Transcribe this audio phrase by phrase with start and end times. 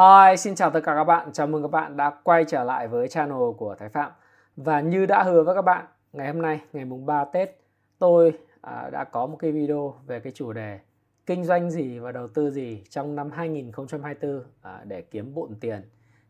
[0.00, 1.32] Hi, xin chào tất cả các bạn.
[1.32, 4.12] Chào mừng các bạn đã quay trở lại với channel của Thái Phạm.
[4.56, 7.60] Và như đã hứa với các bạn, ngày hôm nay, ngày mùng 3 Tết,
[7.98, 10.78] tôi à, đã có một cái video về cái chủ đề
[11.26, 15.82] kinh doanh gì và đầu tư gì trong năm 2024 à, để kiếm bộn tiền.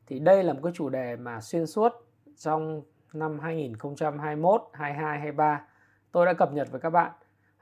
[0.06, 1.92] Thì đây là một cái chủ đề mà xuyên suốt
[2.38, 2.82] trong
[3.12, 5.66] năm 2021, 22, 23
[6.12, 7.12] tôi đã cập nhật với các bạn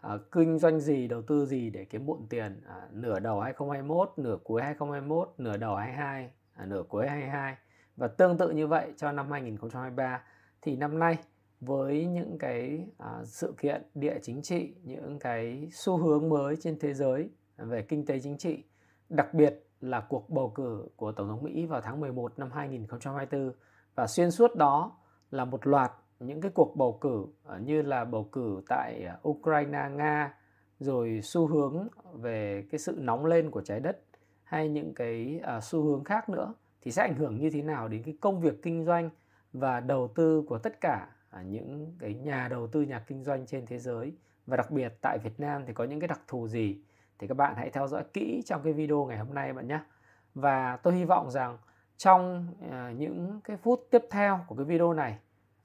[0.00, 2.60] à, kinh doanh gì, đầu tư gì để kiếm bộn tiền?
[2.66, 7.56] À, nửa đầu 2021, nửa cuối 2021, nửa đầu 22, à, nửa cuối 22
[7.96, 10.22] và tương tự như vậy cho năm 2023
[10.62, 11.18] thì năm nay
[11.60, 16.78] với những cái à, sự kiện địa chính trị, những cái xu hướng mới trên
[16.78, 18.64] thế giới về kinh tế chính trị,
[19.08, 23.52] đặc biệt là cuộc bầu cử của Tổng thống Mỹ vào tháng 11 năm 2024
[23.94, 24.96] và xuyên suốt đó
[25.30, 29.28] là một loạt những cái cuộc bầu cử ờ, như là bầu cử tại ờ,
[29.28, 30.34] Ukraine, Nga
[30.80, 34.00] rồi xu hướng về cái sự nóng lên của trái đất
[34.44, 37.88] hay những cái ờ, xu hướng khác nữa thì sẽ ảnh hưởng như thế nào
[37.88, 39.10] đến cái công việc kinh doanh
[39.52, 41.08] và đầu tư của tất cả
[41.44, 44.12] những cái nhà đầu tư nhà kinh doanh trên thế giới?
[44.46, 46.82] Và đặc biệt tại Việt Nam thì có những cái đặc thù gì?
[47.18, 49.80] Thì các bạn hãy theo dõi kỹ trong cái video ngày hôm nay bạn nhé.
[50.34, 51.58] Và tôi hy vọng rằng
[51.96, 52.46] trong
[52.96, 55.18] những cái phút tiếp theo của cái video này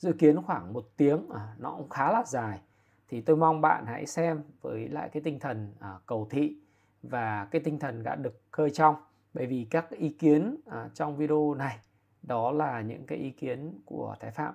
[0.03, 2.59] dự kiến khoảng một tiếng à, nó cũng khá là dài.
[3.07, 6.57] Thì tôi mong bạn hãy xem với lại cái tinh thần à, cầu thị
[7.03, 8.95] và cái tinh thần đã được khơi trong.
[9.33, 11.77] Bởi vì các ý kiến à, trong video này
[12.23, 14.53] đó là những cái ý kiến của thái phạm.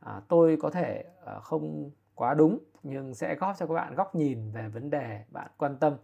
[0.00, 4.14] À, tôi có thể à, không quá đúng nhưng sẽ góp cho các bạn góc
[4.14, 5.96] nhìn về vấn đề bạn quan tâm.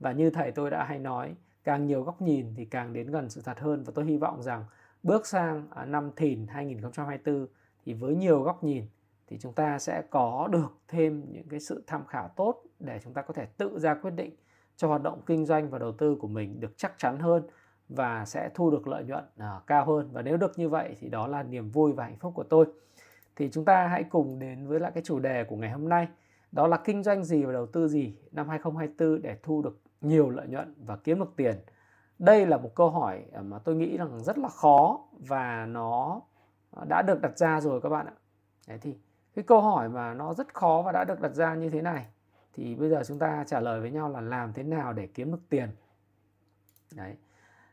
[0.00, 3.30] Và như thầy tôi đã hay nói càng nhiều góc nhìn thì càng đến gần
[3.30, 3.84] sự thật hơn.
[3.84, 4.64] Và tôi hy vọng rằng
[5.02, 7.46] bước sang à, năm thìn 2024
[7.84, 8.84] thì với nhiều góc nhìn
[9.26, 13.12] thì chúng ta sẽ có được thêm những cái sự tham khảo tốt để chúng
[13.12, 14.34] ta có thể tự ra quyết định
[14.76, 17.42] cho hoạt động kinh doanh và đầu tư của mình được chắc chắn hơn
[17.88, 20.08] và sẽ thu được lợi nhuận uh, cao hơn.
[20.12, 22.66] Và nếu được như vậy thì đó là niềm vui và hạnh phúc của tôi.
[23.36, 26.08] Thì chúng ta hãy cùng đến với lại cái chủ đề của ngày hôm nay
[26.52, 30.30] đó là kinh doanh gì và đầu tư gì năm 2024 để thu được nhiều
[30.30, 31.56] lợi nhuận và kiếm được tiền.
[32.18, 36.20] Đây là một câu hỏi à, mà tôi nghĩ rằng rất là khó và nó
[36.74, 38.12] Ờ, đã được đặt ra rồi các bạn ạ.
[38.68, 38.96] Đấy thì
[39.34, 42.06] cái câu hỏi mà nó rất khó và đã được đặt ra như thế này
[42.52, 45.30] thì bây giờ chúng ta trả lời với nhau là làm thế nào để kiếm
[45.30, 45.68] được tiền?
[46.94, 47.14] Đấy.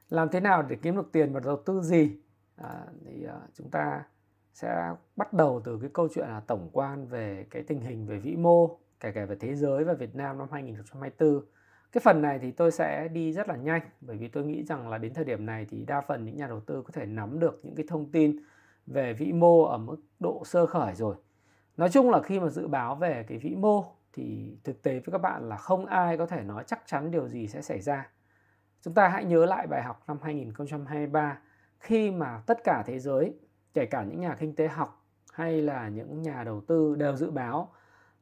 [0.09, 2.17] Làm thế nào để kiếm được tiền và đầu tư gì?
[2.56, 4.03] À, thì uh, chúng ta
[4.53, 8.17] sẽ bắt đầu từ cái câu chuyện là tổng quan về cái tình hình về
[8.17, 11.41] vĩ mô kể cả về thế giới và Việt Nam năm 2024
[11.91, 14.90] cái phần này thì tôi sẽ đi rất là nhanh bởi vì tôi nghĩ rằng
[14.90, 17.40] là đến thời điểm này thì đa phần những nhà đầu tư có thể nắm
[17.40, 18.40] được những cái thông tin
[18.91, 21.16] về vĩ mô ở mức độ sơ khởi rồi.
[21.78, 25.12] Nói chung là khi mà dự báo về cái vĩ mô thì thực tế với
[25.12, 28.09] các bạn là không ai có thể nói chắc chắn điều gì sẽ xảy ra.
[28.81, 31.40] Chúng ta hãy nhớ lại bài học năm 2023
[31.79, 33.34] khi mà tất cả thế giới,
[33.74, 37.31] kể cả những nhà kinh tế học hay là những nhà đầu tư đều dự
[37.31, 37.72] báo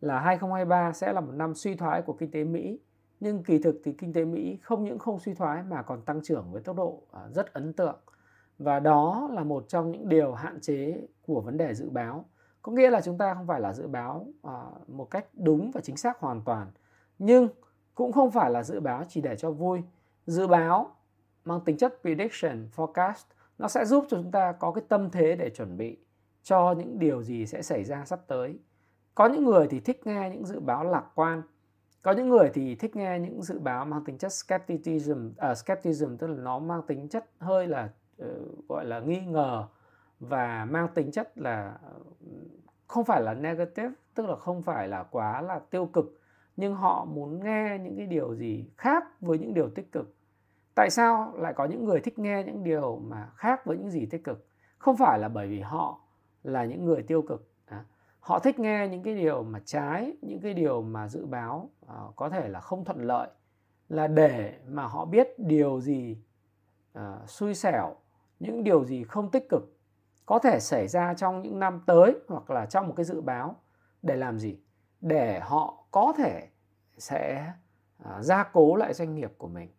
[0.01, 2.79] là 2023 sẽ là một năm suy thoái của kinh tế Mỹ.
[3.19, 6.21] Nhưng kỳ thực thì kinh tế Mỹ không những không suy thoái mà còn tăng
[6.23, 7.99] trưởng với tốc độ à, rất ấn tượng
[8.59, 12.25] và đó là một trong những điều hạn chế của vấn đề dự báo.
[12.61, 15.81] Có nghĩa là chúng ta không phải là dự báo à, một cách đúng và
[15.81, 16.67] chính xác hoàn toàn.
[17.19, 17.47] Nhưng
[17.95, 19.81] cũng không phải là dự báo chỉ để cho vui.
[20.25, 20.95] Dự báo
[21.45, 23.23] mang tính chất prediction forecast
[23.57, 25.97] nó sẽ giúp cho chúng ta có cái tâm thế để chuẩn bị
[26.43, 28.59] cho những điều gì sẽ xảy ra sắp tới.
[29.15, 31.41] Có những người thì thích nghe những dự báo lạc quan.
[32.01, 36.15] Có những người thì thích nghe những dự báo mang tính chất skepticism uh, skepticism
[36.15, 38.27] tức là nó mang tính chất hơi là Ờ,
[38.67, 39.67] gọi là nghi ngờ
[40.19, 41.93] và mang tính chất là ờ,
[42.87, 46.19] không phải là negative tức là không phải là quá là tiêu cực
[46.57, 50.15] nhưng họ muốn nghe những cái điều gì khác với những điều tích cực.
[50.75, 54.05] Tại sao lại có những người thích nghe những điều mà khác với những gì
[54.05, 54.47] tích cực?
[54.77, 55.99] Không phải là bởi vì họ
[56.43, 57.83] là những người tiêu cực à,
[58.19, 62.11] họ thích nghe những cái điều mà trái những cái điều mà dự báo ờ,
[62.15, 63.29] có thể là không thuận lợi
[63.89, 66.17] là để mà họ biết điều gì
[66.97, 67.95] uh, xui xẻo
[68.39, 69.77] những điều gì không tích cực
[70.25, 73.55] có thể xảy ra trong những năm tới hoặc là trong một cái dự báo
[74.01, 74.59] để làm gì?
[75.01, 76.47] Để họ có thể
[76.97, 77.53] sẽ
[78.03, 79.69] à, gia cố lại doanh nghiệp của mình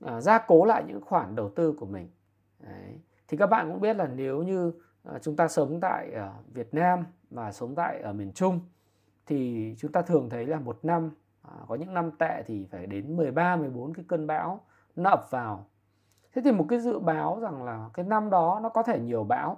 [0.00, 2.10] à, gia cố lại những khoản đầu tư của mình.
[2.58, 3.00] Đấy.
[3.28, 6.74] thì các bạn cũng biết là nếu như à, chúng ta sống tại à, Việt
[6.74, 8.60] Nam và sống tại ở miền Trung
[9.26, 11.10] thì chúng ta thường thấy là một năm
[11.42, 14.60] à, có những năm tệ thì phải đến 13 14 cái cơn bão
[14.96, 15.66] nó ập vào
[16.34, 19.24] thế thì một cái dự báo rằng là cái năm đó nó có thể nhiều
[19.24, 19.56] bão.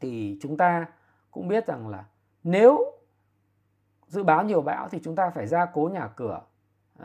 [0.00, 0.86] Thì chúng ta
[1.30, 2.04] cũng biết rằng là
[2.44, 2.92] nếu
[4.06, 6.40] dự báo nhiều bão thì chúng ta phải gia cố nhà cửa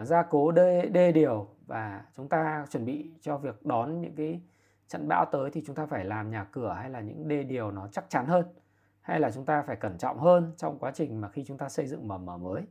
[0.02, 4.42] gia cố đê, đê điều và chúng ta chuẩn bị cho việc đón những cái
[4.88, 7.72] trận bão tới thì chúng ta phải làm nhà cửa hay là những đê điều
[7.72, 8.46] nó chắc chắn hơn
[9.02, 11.70] hay là chúng ta phải cẩn trọng hơn trong quá trình mà khi chúng ta
[11.70, 12.64] xây dựng mầm mờ mới.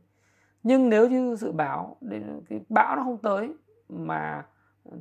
[0.63, 1.97] Nhưng nếu như dự báo
[2.49, 3.53] cái bão nó không tới
[3.89, 4.45] mà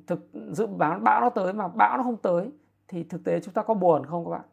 [0.07, 2.51] thực dự báo bão nó tới mà bão nó không tới
[2.89, 4.45] thì thực tế chúng ta có buồn không các bạn?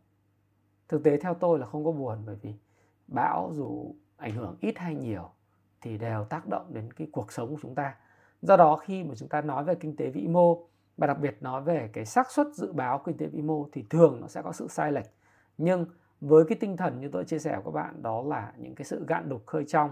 [0.88, 2.54] Thực tế theo tôi là không có buồn bởi vì
[3.08, 5.30] bão dù ảnh hưởng ít hay nhiều
[5.82, 7.96] thì đều tác động đến cái cuộc sống của chúng ta.
[8.42, 10.68] Do đó khi mà chúng ta nói về kinh tế vĩ mô
[10.98, 13.86] và đặc biệt nói về cái xác suất dự báo kinh tế vĩ mô thì
[13.90, 15.06] thường nó sẽ có sự sai lệch.
[15.58, 15.86] Nhưng
[16.22, 18.86] với cái tinh thần như tôi chia sẻ với các bạn, đó là những cái
[18.86, 19.90] sự gạn đục khơi trong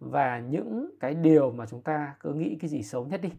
[0.00, 3.32] và những cái điều mà chúng ta cứ nghĩ cái gì xấu nhất đi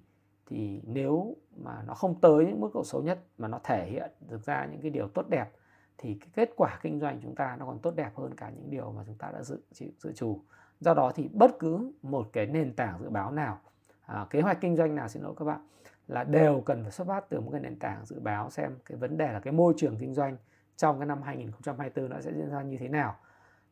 [0.53, 4.11] thì nếu mà nó không tới những mức độ xấu nhất mà nó thể hiện
[4.29, 5.51] được ra những cái điều tốt đẹp
[5.97, 8.69] thì cái kết quả kinh doanh chúng ta nó còn tốt đẹp hơn cả những
[8.69, 9.61] điều mà chúng ta đã dự
[9.99, 10.39] dự trù.
[10.79, 13.59] Do đó thì bất cứ một cái nền tảng dự báo nào
[14.05, 15.67] à, kế hoạch kinh doanh nào xin lỗi các bạn
[16.07, 18.97] là đều cần phải xuất phát từ một cái nền tảng dự báo xem cái
[18.97, 20.37] vấn đề là cái môi trường kinh doanh
[20.75, 23.15] trong cái năm 2024 nó sẽ diễn ra như thế nào.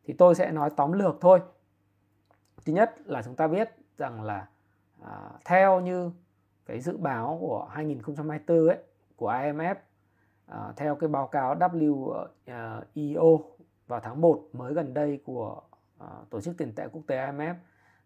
[0.04, 1.40] Thì tôi sẽ nói tóm lược thôi.
[2.64, 4.48] Thứ nhất là chúng ta biết rằng là
[5.02, 6.10] à, theo như
[6.66, 8.78] cái dự báo của 2024 ấy
[9.16, 9.74] của IMF
[10.46, 13.40] à, theo cái báo cáo WEO
[13.86, 15.62] vào tháng 1 mới gần đây của
[15.98, 17.54] à, tổ chức tiền tệ quốc tế IMF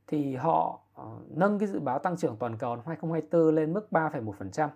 [0.06, 3.88] thì họ à, nâng cái dự báo tăng trưởng toàn cầu năm 2024 lên mức
[3.90, 4.68] 3,1%.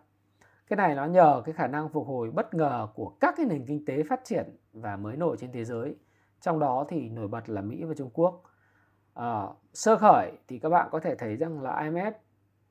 [0.67, 3.67] Cái này nó nhờ cái khả năng phục hồi bất ngờ của các cái nền
[3.67, 5.97] kinh tế phát triển và mới nổi trên thế giới.
[6.41, 8.43] Trong đó thì nổi bật là Mỹ và Trung Quốc.
[9.15, 9.43] À,
[9.73, 12.13] sơ khởi thì các bạn có thể thấy rằng là IMF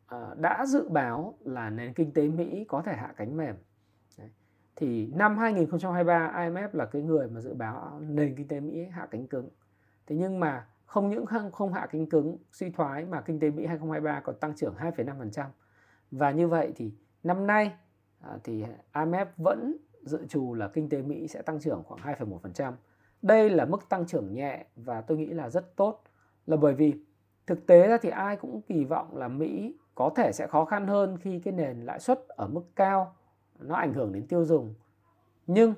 [0.10, 3.56] Ờ, đã dự báo là nền kinh tế Mỹ có thể hạ cánh mềm.
[4.18, 4.30] Đấy.
[4.76, 9.08] Thì năm 2023 IMF là cái người mà dự báo nền kinh tế Mỹ hạ
[9.12, 9.50] cánh cứng.
[10.08, 13.66] Thế nhưng mà không những không hạ cánh cứng suy thoái mà kinh tế Mỹ
[13.66, 15.46] 2023 còn tăng trưởng 2,5%.
[16.12, 17.72] Và như vậy thì năm nay
[18.20, 22.74] à, thì IMF vẫn dự trù là kinh tế Mỹ sẽ tăng trưởng khoảng 2,1%.
[23.22, 26.04] Đây là mức tăng trưởng nhẹ và tôi nghĩ là rất tốt
[26.46, 26.94] là bởi vì
[27.48, 30.88] thực tế ra thì ai cũng kỳ vọng là Mỹ có thể sẽ khó khăn
[30.88, 33.16] hơn khi cái nền lãi suất ở mức cao
[33.60, 34.74] nó ảnh hưởng đến tiêu dùng.
[35.48, 35.74] Nhưng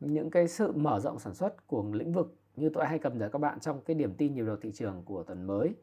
[0.00, 3.28] những cái sự mở rộng sản xuất của lĩnh vực như tôi hay cầm giải
[3.32, 5.74] các bạn trong cái điểm tin nhiều đầu thị trường của tuần mới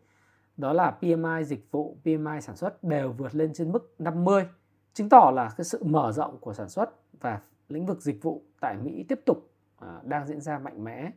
[0.58, 4.46] đó là PMI dịch vụ, PMI sản xuất đều vượt lên trên mức 50
[4.94, 6.90] chứng tỏ là cái sự mở rộng của sản xuất
[7.22, 9.50] và lĩnh vực dịch vụ tại Mỹ tiếp tục
[9.80, 11.12] à, đang diễn ra mạnh mẽ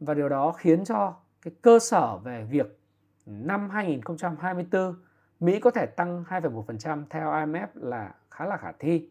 [0.00, 2.78] và điều đó khiến cho cái cơ sở về việc
[3.26, 4.94] năm 2024
[5.44, 9.08] Mỹ có thể tăng 2,1% theo IMF là khá là khả thi.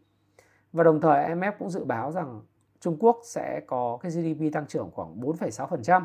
[0.73, 2.41] Và đồng thời IMF cũng dự báo rằng
[2.79, 6.03] Trung Quốc sẽ có cái GDP tăng trưởng khoảng 4,6%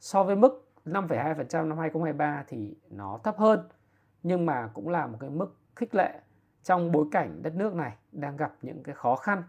[0.00, 3.68] so với mức 5,2% năm 2023 thì nó thấp hơn
[4.22, 6.20] nhưng mà cũng là một cái mức khích lệ
[6.62, 9.42] trong bối cảnh đất nước này đang gặp những cái khó khăn.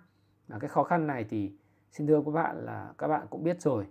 [0.48, 1.56] Và cái khó khăn này thì
[1.92, 3.88] xin thưa các bạn là các bạn cũng biết rồi.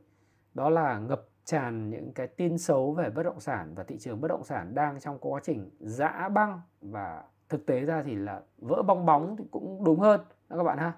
[0.54, 4.20] Đó là ngập tràn những cái tin xấu về bất động sản và thị trường
[4.20, 8.40] bất động sản đang trong quá trình giã băng và thực tế ra thì là
[8.58, 10.92] vỡ bong bóng thì cũng đúng hơn đó các bạn ha.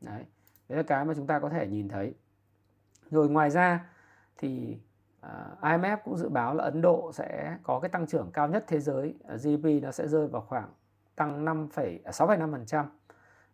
[0.00, 0.24] Đấy.
[0.68, 2.14] Đấy là cái mà chúng ta có thể nhìn thấy.
[3.10, 3.86] Rồi ngoài ra
[4.38, 4.78] thì
[5.20, 8.48] à, uh, IMF cũng dự báo là Ấn Độ sẽ có cái tăng trưởng cao
[8.48, 10.68] nhất thế giới, à, uh, GDP nó sẽ rơi vào khoảng
[11.16, 12.84] tăng 5, 6,5% à,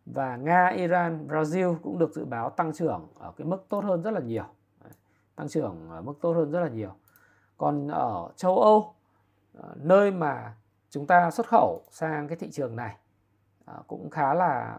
[0.06, 4.02] và Nga, Iran, Brazil cũng được dự báo tăng trưởng ở cái mức tốt hơn
[4.02, 4.44] rất là nhiều.
[5.36, 6.94] Tăng trưởng ở mức tốt hơn rất là nhiều.
[7.56, 8.94] Còn ở châu Âu,
[9.54, 10.54] ờ, nơi mà
[10.90, 12.96] chúng ta xuất khẩu sang cái thị trường này
[13.64, 14.78] ờ, cũng khá là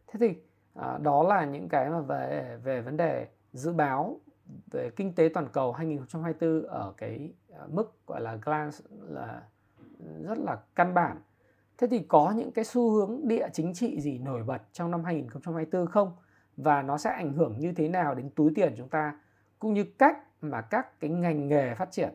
[0.06, 0.42] Thế thì
[0.74, 4.20] à, đó là những cái mà về về vấn đề dự báo
[4.72, 9.42] về kinh tế toàn cầu 2024 ở cái à, mức gọi là glance là
[10.22, 11.20] rất là căn bản.
[11.78, 15.04] Thế thì có những cái xu hướng địa chính trị gì nổi bật trong năm
[15.04, 16.12] 2024 không?
[16.56, 19.20] Và nó sẽ ảnh hưởng như thế nào đến túi tiền chúng ta?
[19.58, 22.14] Cũng như cách mà các cái ngành nghề phát triển.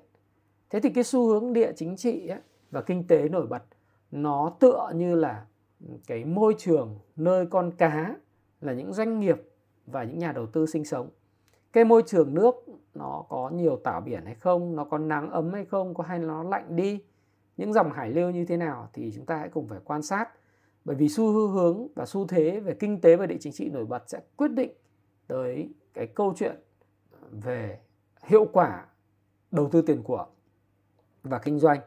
[0.69, 2.39] Thế thì cái xu hướng địa chính trị ấy,
[2.71, 3.63] và kinh tế nổi bật
[4.11, 5.45] nó tựa như là
[6.07, 8.15] cái môi trường nơi con cá
[8.61, 9.41] là những doanh nghiệp
[9.85, 11.09] và những nhà đầu tư sinh sống.
[11.73, 12.55] Cái môi trường nước
[12.93, 16.19] nó có nhiều tảo biển hay không nó có nắng ấm hay không có hay
[16.19, 17.03] nó lạnh đi
[17.57, 20.29] những dòng hải lưu như thế nào thì chúng ta hãy cùng phải quan sát.
[20.85, 23.85] Bởi vì xu hướng và xu thế về kinh tế và địa chính trị nổi
[23.85, 24.71] bật sẽ quyết định
[25.27, 26.55] tới cái câu chuyện
[27.31, 27.79] về
[28.23, 28.85] hiệu quả
[29.51, 30.27] đầu tư tiền của
[31.23, 31.79] và kinh doanh.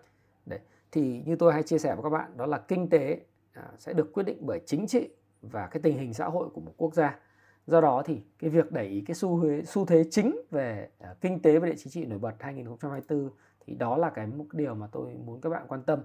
[0.47, 0.61] Đấy.
[0.93, 3.21] thì như tôi hay chia sẻ với các bạn đó là kinh tế
[3.53, 5.09] à, sẽ được quyết định bởi chính trị
[5.43, 7.19] và cái tình hình xã hội của một quốc gia.
[7.67, 11.15] Do đó thì cái việc đẩy ý cái xu thế xu thế chính về à,
[11.21, 13.31] kinh tế và địa chính trị nổi bật 2024
[13.67, 16.01] thì đó là cái một điều mà tôi muốn các bạn quan tâm.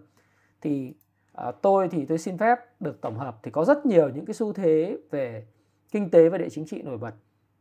[0.61, 0.93] Thì
[1.33, 4.33] à, tôi thì tôi xin phép được tổng hợp thì có rất nhiều những cái
[4.33, 5.47] xu thế về
[5.91, 7.13] kinh tế và địa chính trị nổi bật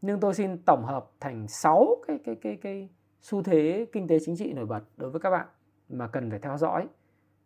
[0.06, 2.88] nhưng tôi xin tổng hợp thành 6 cái cái cái cái
[3.20, 5.46] xu thế kinh tế chính trị nổi bật đối với các bạn
[5.88, 6.88] mà cần phải theo dõi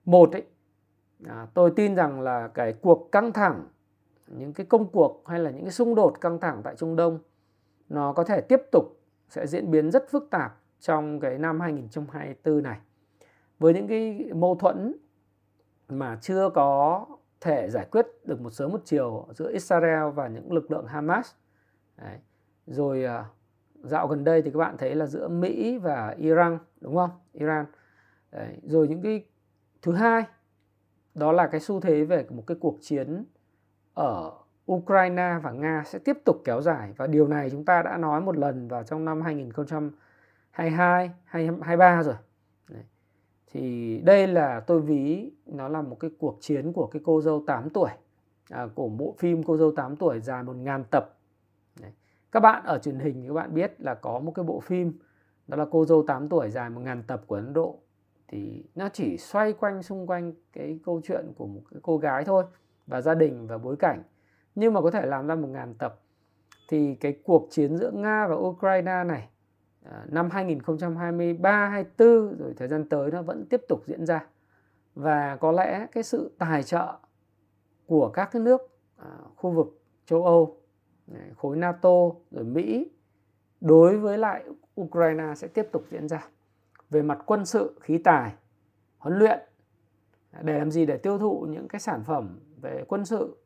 [0.04, 0.46] một ấy
[1.26, 3.66] à, tôi tin rằng là cái cuộc căng thẳng
[4.26, 7.18] những cái công cuộc hay là những cái xung đột căng thẳng tại Trung Đông
[7.88, 12.62] nó có thể tiếp tục sẽ diễn biến rất phức tạp trong cái năm 2024
[12.62, 12.78] này
[13.58, 14.94] với những cái mâu thuẫn
[15.88, 17.06] mà chưa có
[17.40, 21.34] thể giải quyết được một sớm một chiều giữa Israel và những lực lượng Hamas
[21.96, 22.18] Đấy
[22.68, 23.24] rồi à,
[23.82, 27.66] dạo gần đây thì các bạn thấy là giữa Mỹ và Iran đúng không Iran
[28.32, 28.56] Đấy.
[28.62, 29.24] rồi những cái
[29.82, 30.24] thứ hai
[31.14, 33.24] đó là cái xu thế về một cái cuộc chiến
[33.94, 34.32] ở
[34.72, 38.20] Ukraine và Nga sẽ tiếp tục kéo dài và điều này chúng ta đã nói
[38.20, 42.14] một lần vào trong năm 2022, 2023 rồi.
[42.70, 42.82] Đấy.
[43.46, 47.44] Thì đây là tôi ví nó là một cái cuộc chiến của cái cô dâu
[47.46, 47.90] 8 tuổi
[48.50, 51.17] à, của bộ phim cô dâu 8 tuổi dài một ngàn tập.
[52.32, 54.98] Các bạn ở truyền hình các bạn biết là có một cái bộ phim,
[55.46, 57.78] đó là cô dâu 8 tuổi dài một ngàn tập của Ấn Độ.
[58.28, 62.24] Thì nó chỉ xoay quanh, xung quanh cái câu chuyện của một cái cô gái
[62.24, 62.44] thôi
[62.86, 64.02] và gia đình và bối cảnh.
[64.54, 66.00] Nhưng mà có thể làm ra một ngàn tập.
[66.68, 69.28] Thì cái cuộc chiến giữa Nga và Ukraine này
[69.84, 74.26] à, năm 2023 24 rồi thời gian tới nó vẫn tiếp tục diễn ra.
[74.94, 76.94] Và có lẽ cái sự tài trợ
[77.86, 78.60] của các cái nước
[78.96, 80.56] à, khu vực châu Âu
[81.36, 82.90] khối NATO rồi Mỹ
[83.60, 84.44] đối với lại
[84.80, 86.28] Ukraine sẽ tiếp tục diễn ra
[86.90, 88.34] về mặt quân sự, khí tài,
[88.98, 89.38] huấn luyện,
[90.42, 93.36] để làm gì để tiêu thụ những cái sản phẩm về quân sự,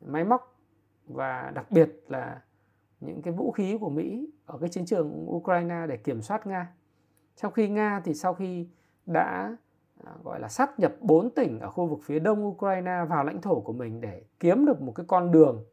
[0.00, 0.58] máy móc
[1.06, 2.42] và đặc biệt là
[3.00, 6.72] những cái vũ khí của Mỹ ở cái chiến trường Ukraine để kiểm soát Nga.
[7.36, 8.68] Trong khi Nga thì sau khi
[9.06, 9.56] đã
[10.04, 13.40] à, gọi là sát nhập 4 tỉnh ở khu vực phía đông Ukraine vào lãnh
[13.40, 15.64] thổ của mình để kiếm được một cái con đường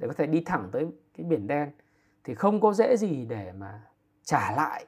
[0.00, 1.70] để có thể đi thẳng tới cái biển đen
[2.24, 3.82] thì không có dễ gì để mà
[4.22, 4.86] trả lại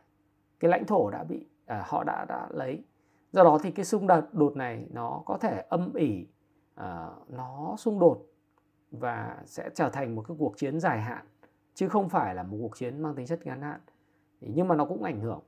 [0.61, 2.85] cái lãnh thổ đã bị à, họ đã đã lấy.
[3.33, 6.27] Do đó thì cái xung đột đột này nó có thể âm ỉ
[6.75, 8.27] à, nó xung đột
[8.91, 11.27] và sẽ trở thành một cái cuộc chiến dài hạn
[11.75, 13.81] chứ không phải là một cuộc chiến mang tính chất ngắn hạn.
[14.41, 15.41] Nhưng mà nó cũng ảnh hưởng.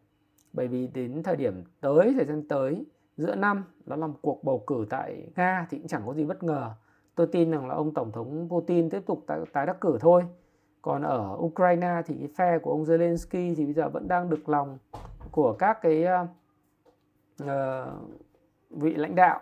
[0.52, 4.44] Bởi vì đến thời điểm tới thời gian tới giữa năm đó là một cuộc
[4.44, 6.74] bầu cử tại nga thì cũng chẳng có gì bất ngờ
[7.14, 10.24] tôi tin rằng là ông tổng thống putin tiếp tục tái, tái đắc cử thôi.
[10.82, 14.48] Còn ở ukraine thì cái phe của ông zelensky thì bây giờ vẫn đang được
[14.48, 14.78] lòng
[15.30, 16.06] của các cái
[17.42, 17.48] uh,
[18.70, 19.40] vị lãnh đạo.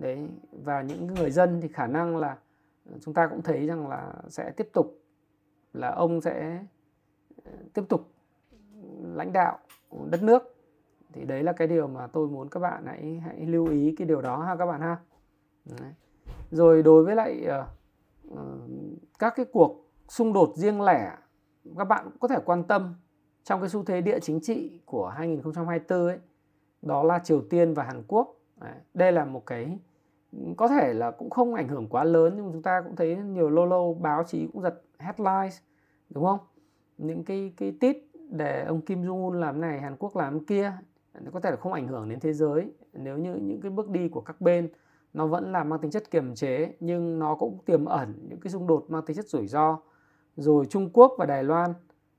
[0.00, 0.28] Đấy
[0.64, 2.36] và những người dân thì khả năng là
[3.00, 4.98] chúng ta cũng thấy rằng là sẽ tiếp tục
[5.72, 6.64] là ông sẽ
[7.44, 8.08] ờ, tiếp tục
[9.02, 9.58] lãnh đạo
[10.10, 10.54] đất nước.
[11.12, 14.06] Thì đấy là cái điều mà tôi muốn các bạn hãy hãy lưu ý cái
[14.06, 14.96] điều đó ha các bạn ha.
[15.80, 15.92] Đấy
[16.50, 17.46] rồi đối với lại
[18.30, 18.38] uh,
[19.18, 21.16] các cái cuộc xung đột riêng lẻ
[21.78, 22.94] các bạn có thể quan tâm
[23.44, 26.18] trong cái xu thế địa chính trị của 2024 ấy
[26.82, 28.36] đó là Triều Tiên và Hàn Quốc.
[28.94, 29.78] Đây là một cái
[30.32, 33.16] ừ, có thể là cũng không ảnh hưởng quá lớn nhưng chúng ta cũng thấy
[33.16, 35.58] nhiều lâu lâu báo chí cũng giật headlines
[36.10, 36.38] đúng không?
[36.98, 37.96] Những cái cái tít
[38.30, 40.72] để ông Kim Jong Un làm này Hàn Quốc làm kia
[41.32, 42.72] có thể là không ảnh hưởng đến thế giới.
[42.92, 44.68] Nếu như những cái bước đi của các bên
[45.12, 48.50] nó vẫn là mang tính chất kiềm chế nhưng nó cũng tiềm ẩn những cái
[48.50, 49.78] xung đột mang tính chất rủi ro.
[50.36, 51.74] Rồi Trung Quốc và Đài Loan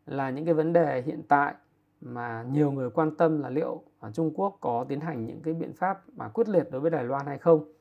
[0.06, 1.54] là những cái vấn đề hiện tại
[2.02, 5.54] mà nhiều người quan tâm là liệu à, Trung Quốc có tiến hành những cái
[5.54, 7.74] biện pháp mà quyết liệt đối với Đài Loan hay không.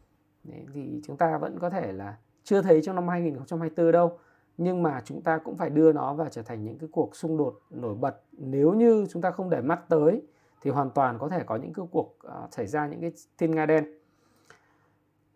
[0.44, 4.18] Đấy, thì chúng ta vẫn có thể là chưa thấy trong năm 2024 đâu
[4.58, 7.36] nhưng mà chúng ta cũng phải đưa nó vào trở thành những cái cuộc xung
[7.36, 8.22] đột nổi bật.
[8.32, 10.22] Nếu như chúng ta không để mắt tới
[10.62, 13.50] thì hoàn toàn có thể có những cái cuộc uh, xảy ra những cái thiên
[13.50, 13.97] nga đen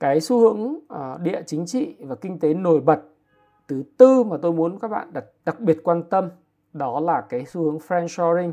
[0.03, 3.03] cái xu hướng ờ, địa chính trị và kinh tế nổi bật
[3.69, 6.29] thứ tư mà tôi muốn các bạn đặc, đặc biệt quan tâm
[6.73, 8.53] đó là cái xu hướng friendshoring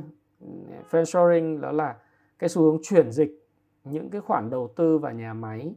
[0.91, 1.96] friendshoring đó là
[2.39, 3.48] cái xu hướng chuyển dịch
[3.84, 5.74] những cái khoản đầu tư và nhà máy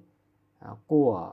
[0.59, 1.33] ờ, của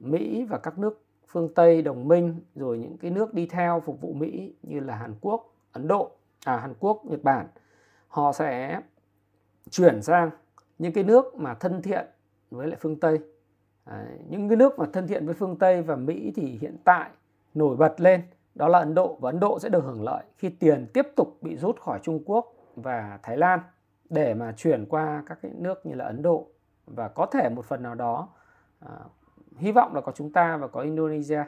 [0.00, 4.00] Mỹ và các nước phương Tây đồng minh rồi những cái nước đi theo phục
[4.00, 6.10] vụ Mỹ như là Hàn Quốc, Ấn Độ,
[6.44, 7.46] à Hàn Quốc, Nhật Bản
[8.08, 8.80] họ sẽ
[9.70, 10.30] chuyển sang
[10.78, 12.06] những cái nước mà thân thiện
[12.50, 13.18] với lại phương Tây.
[13.90, 17.10] À, những cái nước mà thân thiện với phương Tây và Mỹ thì hiện tại
[17.54, 18.22] nổi bật lên
[18.54, 19.18] đó là Ấn Độ.
[19.20, 22.22] Và Ấn Độ sẽ được hưởng lợi khi tiền tiếp tục bị rút khỏi Trung
[22.26, 23.60] Quốc và Thái Lan
[24.10, 26.46] để mà chuyển qua các cái nước như là Ấn Độ.
[26.86, 28.28] Và có thể một phần nào đó
[28.80, 28.90] à,
[29.56, 31.44] hy vọng là có chúng ta và có Indonesia.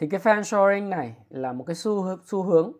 [0.00, 2.72] Thì cái fan shoring này là một cái xu xu hướng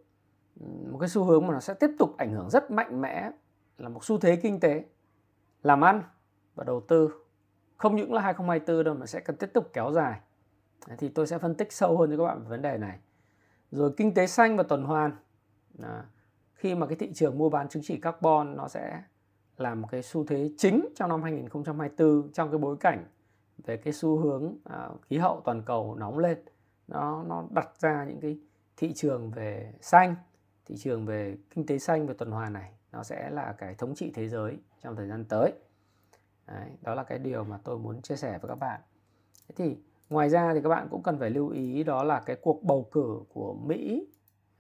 [0.91, 3.31] một cái xu hướng mà nó sẽ tiếp tục ảnh hưởng rất mạnh mẽ
[3.79, 4.85] là một xu thế kinh tế
[5.63, 6.03] làm ăn
[6.55, 7.11] và đầu tư.
[7.77, 10.21] Không những là 2024 đâu mà sẽ cần tiếp tục kéo dài.
[10.99, 12.99] Thì tôi sẽ phân tích sâu hơn cho các bạn về vấn đề này.
[13.71, 15.17] Rồi kinh tế xanh và tuần hoàn.
[15.83, 16.05] À,
[16.55, 19.03] khi mà cái thị trường mua bán chứng chỉ carbon nó sẽ
[19.57, 23.05] là một cái xu thế chính trong năm 2024 trong cái bối cảnh
[23.65, 26.39] về cái xu hướng à, khí hậu toàn cầu nóng lên
[26.91, 28.39] nó nó đặt ra những cái
[28.77, 30.15] thị trường về xanh
[30.67, 33.95] thị trường về kinh tế xanh và tuần hoàn này nó sẽ là cái thống
[33.95, 35.53] trị thế giới trong thời gian tới.
[36.47, 38.81] Đấy, đó là cái điều mà tôi muốn chia sẻ với các bạn.
[39.49, 39.77] Thế thì
[40.11, 42.89] ngoài ra thì các bạn cũng cần phải lưu ý đó là cái cuộc bầu
[42.93, 44.07] cử của Mỹ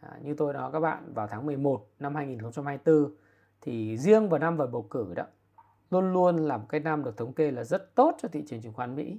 [0.00, 3.14] à, như tôi nói các bạn vào tháng 11 năm 2024
[3.60, 5.24] thì riêng vào năm vào bầu cử đó
[5.90, 8.62] luôn luôn là một cái năm được thống kê là rất tốt cho thị trường
[8.62, 9.18] chứng khoán Mỹ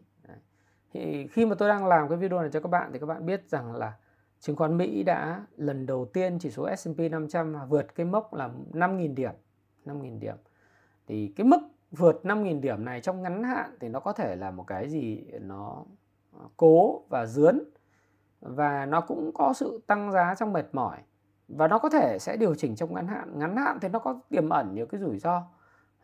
[0.94, 3.26] thì khi mà tôi đang làm cái video này cho các bạn thì các bạn
[3.26, 3.94] biết rằng là
[4.40, 8.50] chứng khoán Mỹ đã lần đầu tiên chỉ số S&P 500 vượt cái mốc là
[8.74, 9.32] 5.000 điểm
[9.86, 10.36] 5.000 điểm.
[11.08, 11.60] Thì cái mức
[11.92, 15.26] vượt 5.000 điểm này trong ngắn hạn thì nó có thể là một cái gì
[15.42, 15.86] nó
[16.58, 17.64] cố và dướn
[18.42, 20.98] và nó cũng có sự tăng giá trong mệt mỏi
[21.48, 23.40] và nó có thể sẽ điều chỉnh trong ngắn hạn.
[23.40, 25.44] Ngắn hạn thì nó có tiềm ẩn nhiều cái rủi ro,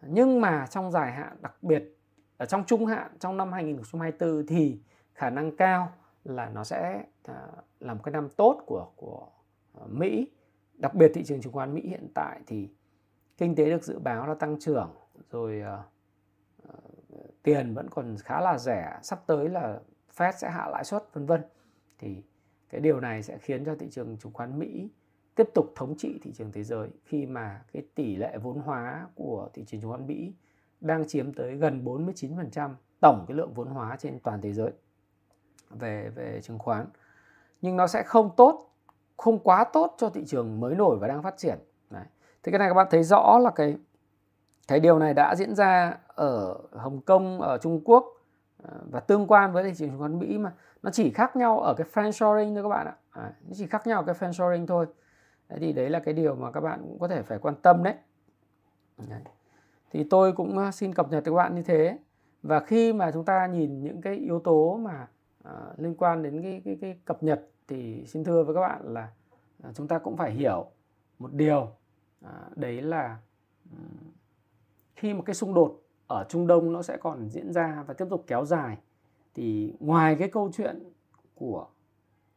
[0.01, 1.96] nhưng mà trong dài hạn, đặc biệt
[2.37, 4.79] ở trong trung hạn trong năm 2024 thì
[5.13, 5.91] khả năng cao
[6.23, 7.47] là nó sẽ à,
[7.79, 9.27] là một cái năm tốt của của
[9.73, 10.31] à, Mỹ.
[10.73, 12.69] Đặc biệt thị trường chứng khoán Mỹ hiện tại thì
[13.37, 14.95] kinh tế được dự báo là tăng trưởng
[15.31, 16.73] rồi uh,
[17.43, 19.79] tiền vẫn còn khá là rẻ sắp tới là
[20.17, 21.41] Fed sẽ hạ lãi suất vân vân.
[21.97, 22.23] Thì
[22.69, 24.89] cái điều này sẽ khiến cho thị trường chứng khoán Mỹ
[25.35, 29.07] tiếp tục thống trị thị trường thế giới khi mà cái tỷ lệ vốn hóa
[29.15, 30.33] của thị trường chứng khoán Mỹ
[30.81, 34.71] đang chiếm tới gần 49% tổng cái lượng vốn hóa trên toàn thế giới
[35.69, 36.85] về về chứng khoán.
[37.61, 38.73] Nhưng nó sẽ không tốt,
[39.17, 41.59] không quá tốt cho thị trường mới nổi và đang phát triển.
[41.89, 42.05] Đấy.
[42.43, 43.77] Thì cái này các bạn thấy rõ là cái
[44.67, 48.05] cái điều này đã diễn ra ở Hồng Kông, ở Trung Quốc
[48.63, 51.59] ờ, và tương quan với thị trường chứng khoán Mỹ mà nó chỉ khác nhau
[51.59, 52.95] ở cái friendshoring thôi các bạn ạ.
[53.11, 54.85] À, nó chỉ khác nhau ở cái friendshoring thôi.
[55.49, 57.83] Đấy thì đấy là cái điều mà các bạn cũng có thể phải quan tâm
[57.83, 57.93] đấy.
[59.09, 59.21] đấy
[59.91, 61.97] thì tôi cũng à, xin cập nhật với các bạn như thế.
[62.43, 65.07] Và khi mà chúng ta nhìn những cái yếu tố mà
[65.47, 68.93] uh, liên quan đến cái, cái cái cập nhật thì xin thưa với các bạn
[68.93, 69.11] là
[69.69, 70.65] uh, chúng ta cũng phải hiểu
[71.19, 71.69] một điều
[72.25, 73.17] uh, đấy là
[73.71, 74.11] um,
[74.95, 78.05] khi một cái xung đột ở Trung Đông nó sẽ còn diễn ra và tiếp
[78.09, 78.77] tục kéo dài
[79.33, 80.83] thì ngoài cái câu chuyện
[81.35, 81.67] của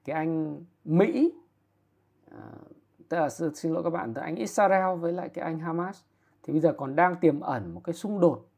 [0.04, 1.32] cái anh Mỹ
[2.34, 2.40] uh,
[3.08, 6.02] tức là xin lỗi các bạn từ anh Israel với lại cái anh Hamas
[6.50, 8.48] thì bây giờ còn đang tiềm ẩn một cái xung đột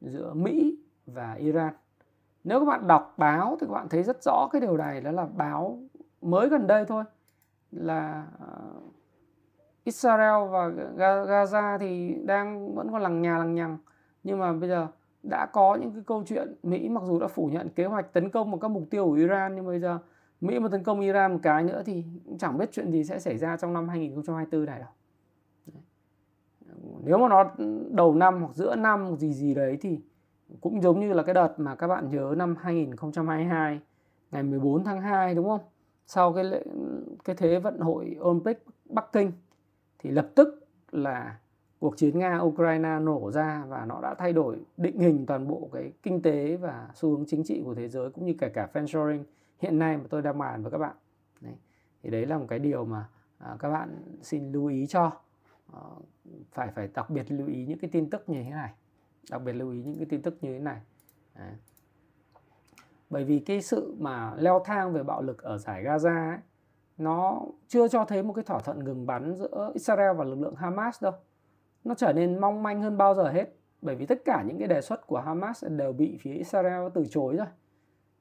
[0.00, 1.74] giữa Mỹ và Iran.
[2.44, 5.10] Nếu các bạn đọc báo thì các bạn thấy rất rõ cái điều này, đó
[5.10, 5.78] là báo
[6.22, 7.04] mới gần đây thôi
[7.70, 8.72] là ờ,
[9.84, 10.68] Israel và
[11.26, 13.78] Gaza thì đang vẫn còn lằng nhà, lằng nhằng
[14.22, 14.86] nhưng mà bây giờ
[15.22, 18.30] đã có những cái câu chuyện Mỹ mặc dù đã phủ nhận kế hoạch tấn
[18.30, 19.98] công vào các mục tiêu của Iran, nhưng bây giờ
[20.40, 22.04] Mỹ mà tấn công Iran một cái nữa thì
[22.38, 24.88] chẳng biết chuyện gì sẽ xảy ra trong năm 2024 này đâu.
[27.04, 27.50] Nếu mà nó
[27.90, 30.00] đầu năm hoặc giữa năm hoặc gì gì đấy thì
[30.60, 33.80] cũng giống như là cái đợt mà các bạn nhớ năm 2022
[34.30, 35.60] ngày 14 tháng 2 đúng không?
[36.06, 36.64] Sau cái lễ,
[37.24, 39.32] cái thế vận hội Olympic Bắc Kinh
[39.98, 41.38] thì lập tức là
[41.78, 45.68] cuộc chiến Nga Ukraine nổ ra và nó đã thay đổi định hình toàn bộ
[45.72, 48.68] cái kinh tế và xu hướng chính trị của thế giới cũng như kể cả
[48.72, 49.22] friendshoring
[49.58, 50.96] hiện nay mà tôi đang bàn với các bạn.
[51.40, 51.54] Đấy.
[52.02, 55.10] Thì đấy là một cái điều mà à, các bạn xin lưu ý cho à,
[55.72, 55.90] Ờ,
[56.52, 58.72] phải phải đặc biệt lưu ý những cái tin tức như thế này.
[59.30, 60.80] Đặc biệt lưu ý những cái tin tức như thế này.
[61.34, 61.52] Đấy.
[63.10, 66.38] bởi vì cái sự mà leo thang về bạo lực ở giải Gaza ấy,
[66.98, 70.54] nó chưa cho thấy một cái thỏa thuận ngừng bắn giữa Israel và lực lượng
[70.56, 71.12] Hamas đâu.
[71.84, 74.68] Nó trở nên mong manh hơn bao giờ hết bởi vì tất cả những cái
[74.68, 77.46] đề xuất của Hamas đều bị phía Israel từ chối rồi.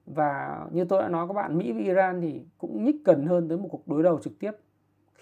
[0.06, 3.50] Và như tôi đã nói các bạn Mỹ và Iran thì cũng nhích gần hơn
[3.50, 4.52] tới một cuộc đối đầu trực tiếp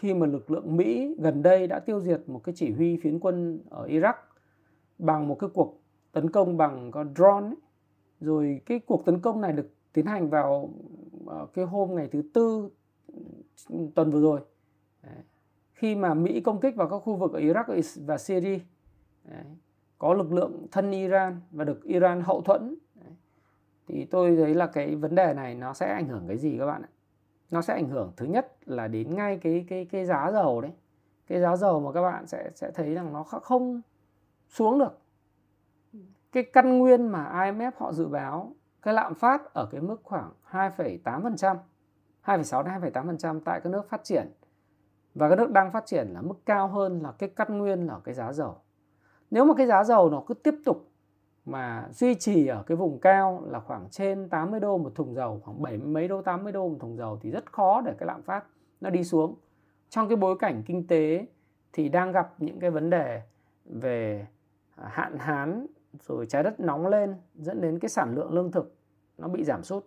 [0.02, 3.20] khi mà lực lượng Mỹ gần đây đã tiêu diệt một cái chỉ huy phiến
[3.20, 4.14] quân ở Iraq
[5.00, 7.56] bằng một cái cuộc tấn công bằng con drone ấy.
[8.20, 10.70] rồi cái cuộc tấn công này được tiến hành vào
[11.26, 12.70] ờ, cái hôm ngày thứ tư
[13.70, 14.40] ừ, tuần vừa rồi
[15.04, 15.24] Đấy.
[15.74, 18.60] khi mà Mỹ công kích vào các khu vực ở Iraq và Syria
[19.24, 19.44] Đấy.
[19.98, 23.14] có lực lượng thân Iran và được Iran hậu thuẫn Đấy.
[23.88, 26.66] thì tôi thấy là cái vấn đề này nó sẽ ảnh hưởng cái gì các
[26.66, 26.90] bạn ạ
[27.52, 30.72] nó sẽ ảnh hưởng thứ nhất là đến ngay cái cái cái giá dầu đấy.
[31.28, 33.82] Cái giá dầu mà các bạn sẽ sẽ thấy rằng nó không
[34.48, 35.00] xuống được.
[36.32, 40.32] Cái căn nguyên mà IMF họ dự báo cái lạm phát ở cái mức khoảng
[40.52, 41.58] 2,8%,
[42.26, 44.32] 2,6 đến 2,8% tại các nước phát triển.
[45.16, 48.00] Và các nước đang phát triển là mức cao hơn là cái căn nguyên là
[48.04, 48.58] cái giá dầu.
[49.32, 50.91] Nếu mà cái giá dầu nó cứ tiếp tục
[51.46, 55.42] mà duy trì ở cái vùng cao là khoảng trên 80 đô một thùng dầu,
[55.44, 58.22] khoảng 70 mấy đô 80 đô một thùng dầu thì rất khó để cái lạm
[58.22, 58.46] phát
[58.82, 59.36] nó đi xuống.
[59.90, 61.26] Trong cái bối cảnh kinh tế
[61.74, 63.22] thì đang gặp những cái vấn đề
[63.66, 64.28] về
[64.76, 65.68] hạn hán
[66.00, 68.76] rồi trái đất nóng lên dẫn đến cái sản lượng lương thực
[69.18, 69.86] nó bị giảm sút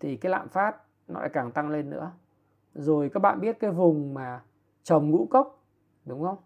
[0.00, 0.76] thì cái lạm phát
[1.08, 2.12] nó lại càng tăng lên nữa
[2.74, 4.42] rồi các bạn biết cái vùng mà
[4.82, 5.64] trồng ngũ cốc
[6.04, 6.36] đúng không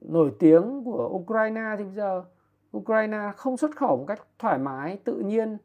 [0.00, 2.24] nổi tiếng của Ukraine thì bây giờ
[2.76, 5.58] Ukraine không xuất khẩu một cách thoải mái, tự nhiên.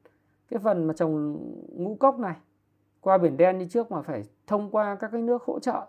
[0.49, 1.37] Cái phần mà trồng
[1.75, 2.35] ngũ cốc này,
[3.01, 5.87] qua biển đen như trước mà phải thông qua các cái nước hỗ trợ.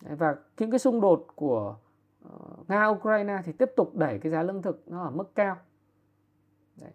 [0.00, 1.76] Và những cái xung đột của
[2.24, 5.56] ờ, Nga, Ukraine thì tiếp tục đẩy cái giá lương thực nó ở mức cao.
[6.80, 6.90] Đấy.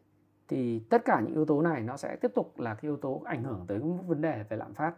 [0.47, 3.21] thì tất cả những yếu tố này nó sẽ tiếp tục là cái yếu tố
[3.26, 4.93] ảnh hưởng tới vấn đề về lạm phát.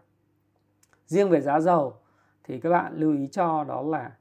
[1.06, 1.93] Riêng về giá dầu
[2.43, 4.12] thì các bạn lưu ý cho đó là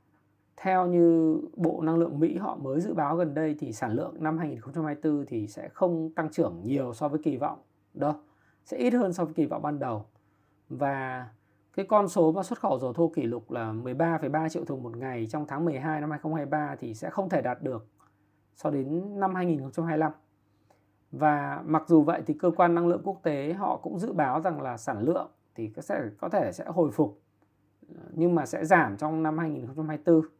[0.60, 4.14] theo như Bộ Năng lượng Mỹ họ mới dự báo gần đây thì sản lượng
[4.18, 7.58] năm 2024 thì sẽ không tăng trưởng nhiều so với kỳ vọng
[7.94, 8.12] đâu,
[8.64, 10.04] sẽ ít hơn so với kỳ vọng ban đầu.
[10.68, 11.28] Và
[11.76, 14.96] cái con số mà xuất khẩu dầu thô kỷ lục là 13,3 triệu thùng một
[14.96, 17.86] ngày trong tháng 12 năm 2023 thì sẽ không thể đạt được
[18.54, 20.12] so đến năm 2025.
[21.10, 24.40] Và mặc dù vậy thì cơ quan năng lượng quốc tế họ cũng dự báo
[24.40, 27.20] rằng là sản lượng thì sẽ có thể sẽ hồi phục
[27.94, 30.37] ờ, nhưng mà sẽ giảm trong năm 2024.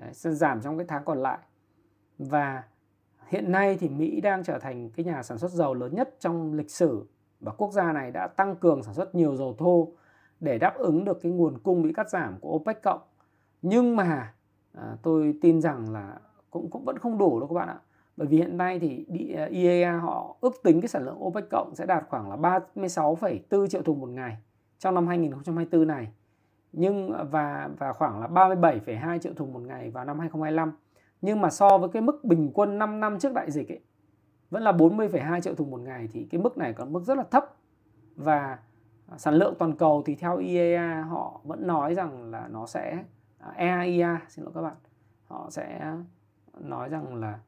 [0.00, 1.38] Đấy, sẽ giảm trong cái tháng còn lại.
[2.18, 2.62] Và
[3.28, 6.54] hiện nay thì Mỹ đang trở thành cái nhà sản xuất dầu lớn nhất trong
[6.54, 7.06] lịch sử
[7.40, 9.88] và quốc gia này đã tăng cường sản xuất nhiều dầu thô
[10.40, 13.00] để đáp ứng được cái nguồn cung bị cắt giảm của OPEC cộng.
[13.62, 14.34] Nhưng mà
[14.72, 16.18] à, tôi tin rằng là
[16.50, 17.78] cũng cũng vẫn không đủ đâu các bạn ạ.
[18.16, 19.06] Bởi vì hiện nay thì
[19.50, 23.66] IEA à, họ ước tính cái sản lượng OPEC cộng sẽ đạt khoảng là 36,4
[23.66, 24.36] triệu thùng một ngày
[24.78, 26.12] trong năm 2024 này
[26.72, 30.72] nhưng và và khoảng là 37,2 triệu thùng một ngày vào năm 2025
[31.22, 33.80] nhưng mà so với cái mức bình quân 5 năm trước đại dịch ấy
[34.50, 37.24] vẫn là 40,2 triệu thùng một ngày thì cái mức này còn mức rất là
[37.30, 37.44] thấp.
[38.16, 38.58] Và
[39.16, 43.04] sản lượng toàn cầu thì theo IEA họ vẫn nói rằng là nó sẽ
[43.38, 44.76] à, EIA xin lỗi các bạn
[45.24, 45.94] họ sẽ
[46.58, 47.38] nói rằng là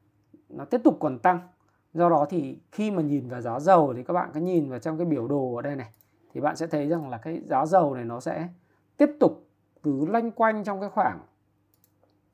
[0.48, 1.40] nó tiếp tục còn tăng.
[1.94, 4.78] Do đó thì khi mà nhìn vào giá dầu thì các bạn cứ nhìn vào
[4.78, 5.88] trong cái biểu đồ ở đây này
[6.34, 8.48] thì bạn sẽ thấy rằng là cái giá dầu này nó sẽ
[9.02, 9.48] tiếp tục
[9.82, 11.20] cứ lanh quanh trong cái khoảng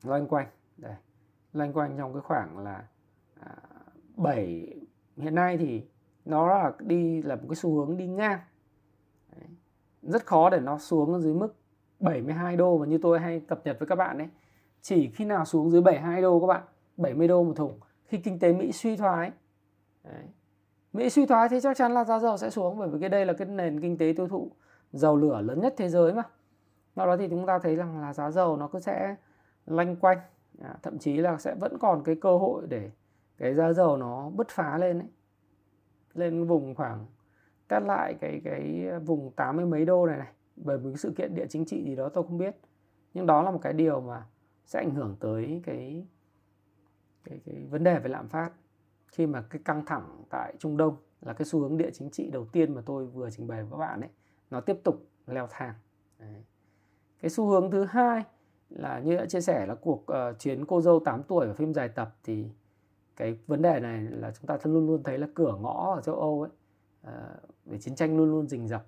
[0.03, 0.93] loanh quanh đây
[1.53, 2.83] loanh quanh trong cái khoảng là
[3.39, 3.55] à,
[4.15, 4.75] 7
[5.17, 5.83] hiện nay thì
[6.25, 8.39] nó là đi là một cái xu hướng đi ngang.
[10.01, 11.55] Rất khó để nó xuống dưới mức
[11.99, 14.27] 72 đô và như tôi hay cập nhật với các bạn đấy
[14.81, 16.63] chỉ khi nào xuống dưới 72 đô các bạn
[16.97, 17.79] 70 đô một thùng.
[18.05, 19.31] Khi kinh tế Mỹ suy thoái
[20.03, 20.23] đấy.
[20.93, 23.25] Mỹ suy thoái thì chắc chắn là giá dầu sẽ xuống bởi vì cái đây
[23.25, 24.51] là cái nền kinh tế tiêu thụ
[24.91, 26.23] dầu lửa lớn nhất thế giới mà
[26.99, 29.15] do đó thì chúng ta thấy rằng là giá dầu nó cứ sẽ
[29.65, 30.17] lanh quanh
[30.61, 32.91] à, thậm chí là sẽ vẫn còn cái cơ hội để
[33.37, 35.07] cái giá dầu nó bứt phá lên ấy.
[36.13, 37.05] lên vùng khoảng
[37.67, 41.45] test lại cái cái vùng 80 mấy đô này này bởi một sự kiện địa
[41.49, 42.55] chính trị gì đó tôi không biết
[43.13, 44.23] nhưng đó là một cái điều mà
[44.65, 46.07] sẽ ảnh hưởng tới cái
[47.23, 48.51] cái, cái vấn đề về lạm phát
[49.07, 52.29] khi mà cái căng thẳng tại Trung Đông là cái xu hướng địa chính trị
[52.31, 54.09] đầu tiên mà tôi vừa trình bày với các bạn ấy
[54.49, 55.73] nó tiếp tục leo thang
[56.19, 56.43] Đấy
[57.21, 58.23] cái xu hướng thứ hai
[58.69, 61.73] là như đã chia sẻ là cuộc uh, chiến cô dâu 8 tuổi ở phim
[61.73, 62.45] dài tập thì
[63.15, 66.15] cái vấn đề này là chúng ta luôn luôn thấy là cửa ngõ ở châu
[66.15, 66.51] Âu ấy
[67.07, 68.85] uh, về chiến tranh luôn luôn rình rập.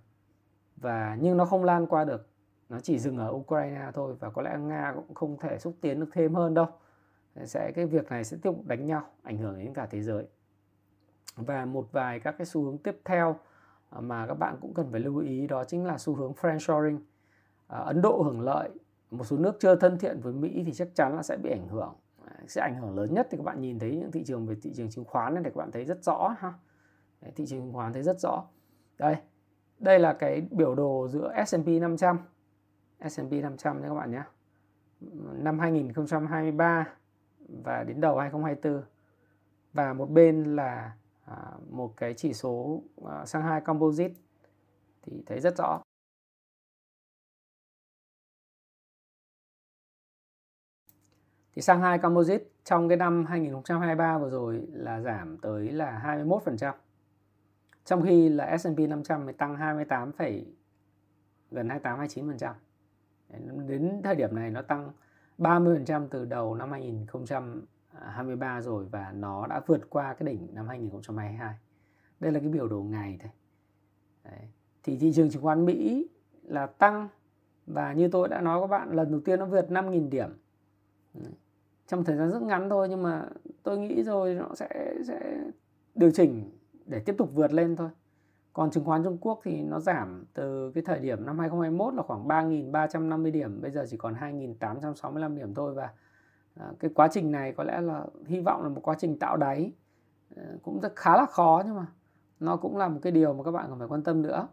[0.77, 2.27] Và nhưng nó không lan qua được
[2.69, 5.99] nó chỉ dừng ở Ukraine thôi và có lẽ Nga cũng không thể xúc tiến
[5.99, 6.65] được thêm hơn đâu.
[7.43, 10.27] Sẽ cái việc này sẽ tiếp tục đánh nhau ảnh hưởng đến cả thế giới.
[11.35, 13.35] Và một vài các cái xu hướng tiếp theo
[13.99, 16.99] mà các bạn cũng cần phải lưu ý đó chính là xu hướng friendshoring.
[17.71, 18.69] Ờ, Ấn Độ hưởng lợi
[19.11, 21.67] một số nước chưa thân thiện với Mỹ thì chắc chắn là sẽ bị ảnh
[21.67, 21.93] hưởng.
[22.47, 24.73] Sẽ ảnh hưởng lớn nhất thì các bạn nhìn thấy những thị trường về thị
[24.75, 26.53] trường chứng khoán này thì các bạn thấy rất rõ ha.
[27.21, 28.43] Thị trường chứng khoán thấy rất rõ.
[28.97, 29.15] Đây
[29.79, 32.17] đây là cái biểu đồ giữa S&P 500
[33.09, 34.23] S&P 500 nha các bạn nhé.
[35.33, 36.87] Năm 2023
[37.63, 38.83] và đến đầu 2024
[39.73, 40.93] và một bên là
[41.25, 44.13] à, một cái chỉ số à, Shanghai Composite.
[45.01, 45.81] Thì thấy rất rõ.
[51.61, 56.73] Thì Shanghai Composite trong cái năm 2023 vừa rồi là giảm tới là 21%.
[57.85, 60.11] Trong khi là S&P 500 mới tăng 28,
[61.51, 62.53] gần 28 29%.
[63.67, 64.91] Đến thời điểm này nó tăng
[65.37, 71.55] 30% từ đầu năm 2023 rồi và nó đã vượt qua cái đỉnh năm 2022.
[72.19, 73.31] Đây là cái biểu đồ ngày thôi.
[74.23, 74.47] Đấy.
[74.83, 76.07] Thì thị trường chứng khoán Mỹ
[76.43, 77.07] là tăng
[77.67, 80.29] và như tôi đã nói các bạn lần đầu tiên nó vượt 5.000 điểm.
[81.13, 81.33] Đấy.
[81.91, 83.25] Trong thời gian rất ngắn thôi nhưng mà
[83.63, 85.43] tôi nghĩ rồi nó sẽ sẽ
[85.95, 86.51] điều chỉnh
[86.85, 87.89] để tiếp tục vượt lên thôi.
[88.53, 92.03] Còn chứng khoán Trung Quốc thì nó giảm từ cái thời điểm năm 2021 là
[92.03, 95.89] khoảng 3.350 điểm, bây giờ chỉ còn 2.865 điểm thôi và
[96.55, 99.37] à, cái quá trình này có lẽ là hy vọng là một quá trình tạo
[99.37, 99.71] đáy
[100.35, 101.85] ờ, cũng rất khá là khó nhưng mà
[102.39, 104.47] nó cũng là một cái điều mà các bạn cần phải quan tâm nữa.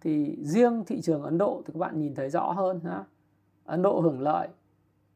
[0.00, 3.04] Thì riêng thị trường Ấn Độ thì các bạn nhìn thấy rõ hơn ha.
[3.64, 4.48] Ấn Độ hưởng lợi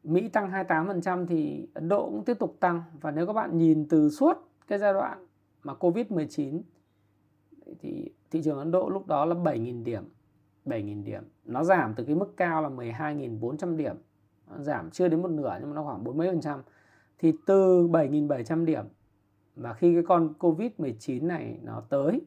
[0.03, 2.83] Mỹ tăng 28% thì Ấn Độ cũng tiếp tục tăng.
[3.01, 4.37] Và nếu các bạn nhìn từ suốt
[4.67, 5.25] cái giai đoạn
[5.63, 6.61] mà Covid-19
[7.79, 10.03] thì thị trường Ấn Độ lúc đó là 7.000 điểm
[10.65, 11.23] 7.000 điểm.
[11.45, 13.95] Nó giảm từ cái mức cao là 12.400 điểm.
[14.49, 16.61] Nó giảm chưa đến một nửa nhưng mà nó khoảng 40 phần trăm.
[17.17, 18.85] Thì từ 7.700 điểm
[19.55, 22.21] và khi cái con Covid-19 này nó tới,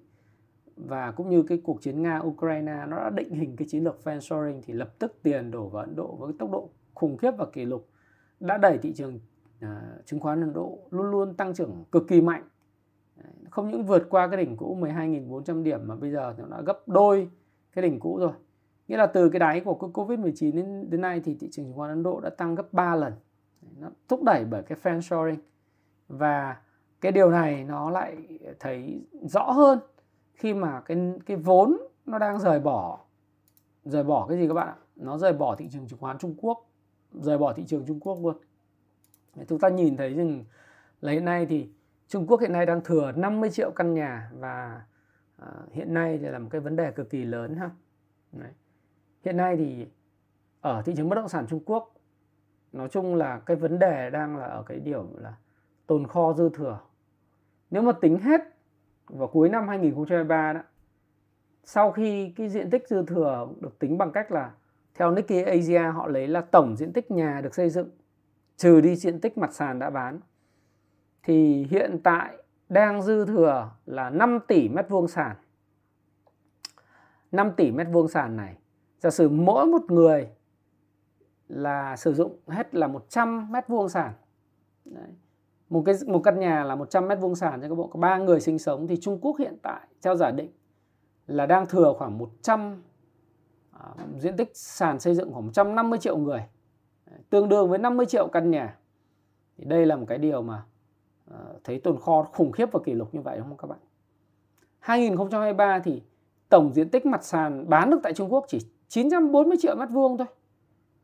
[0.76, 4.60] và cũng như cái cuộc chiến Nga-Ukraine, nó đã định hình cái chiến lược friendshoring
[4.66, 7.64] thì lập tức tiền đổ vào Ấn Độ với tốc độ khủng khiếp và kỷ
[7.64, 7.88] lục
[8.40, 9.20] đã đẩy thị trường
[9.64, 9.68] uh,
[10.04, 12.42] chứng khoán Ấn Độ luôn luôn tăng trưởng cực kỳ mạnh.
[13.50, 16.88] Không những vượt qua cái đỉnh cũ 12.400 điểm mà bây giờ nó đã gấp
[16.88, 17.28] đôi
[17.72, 18.32] cái đỉnh cũ rồi.
[18.88, 21.90] Nghĩa là từ cái đáy của Covid-19 đến, đến nay thì thị trường chứng khoán
[21.90, 23.12] Ấn Độ đã tăng gấp 3 lần.
[23.78, 25.36] Nó thúc đẩy bởi cái friendshoring
[26.08, 26.56] và
[27.00, 28.16] cái điều này nó lại
[28.60, 29.78] thấy rõ hơn
[30.34, 31.76] khi mà cái cái vốn
[32.06, 33.04] nó đang rời bỏ
[33.84, 34.76] rời bỏ cái gì các bạn ạ?
[34.96, 36.66] Nó rời bỏ thị trường chứng khoán Trung Quốc
[37.14, 38.36] rời bỏ thị trường Trung Quốc luôn
[39.48, 40.44] chúng ta nhìn thấy rằng
[41.00, 41.70] là hiện nay thì
[42.08, 44.82] Trung Quốc hiện nay đang thừa 50 triệu căn nhà và
[45.42, 47.70] uh, hiện nay thì là một cái vấn đề cực kỳ lớn ha.
[48.32, 48.50] Đấy.
[49.24, 49.86] Hiện nay thì
[50.60, 51.94] ở thị trường bất động sản Trung Quốc
[52.72, 55.34] nói chung là cái vấn đề đang là ở cái điểm là
[55.86, 56.80] tồn kho dư thừa.
[57.70, 58.40] Nếu mà tính hết
[59.06, 60.60] vào cuối năm 2023 đó
[61.64, 64.52] sau khi cái diện tích dư thừa được tính bằng cách là
[64.94, 67.90] theo Nikkei Asia họ lấy là tổng diện tích nhà được xây dựng
[68.56, 70.20] trừ đi diện tích mặt sàn đã bán
[71.22, 72.36] thì hiện tại
[72.68, 75.36] đang dư thừa là 5 tỷ mét vuông sàn.
[77.32, 78.56] 5 tỷ mét vuông sàn này,
[79.00, 80.28] giả sử mỗi một người
[81.48, 84.12] là sử dụng hết là 100 mét vuông sàn.
[84.84, 85.08] Đấy.
[85.68, 88.18] Một cái một căn nhà là 100 mét vuông sàn cho các bộ có ba
[88.18, 90.50] người sinh sống thì Trung Quốc hiện tại theo giả định
[91.26, 92.82] là đang thừa khoảng 100
[93.78, 96.44] Ờ, diện tích sàn xây dựng khoảng 150 triệu người.
[97.30, 98.78] Tương đương với 50 triệu căn nhà.
[99.56, 100.64] Thì đây là một cái điều mà
[101.30, 103.78] ờ, thấy tồn kho khủng khiếp và kỷ lục như vậy, đúng không các bạn
[104.84, 106.02] 2023 thì
[106.48, 108.58] tổng diện tích mặt sàn bán được tại Trung Quốc chỉ
[108.88, 110.26] 940 triệu mét vuông thôi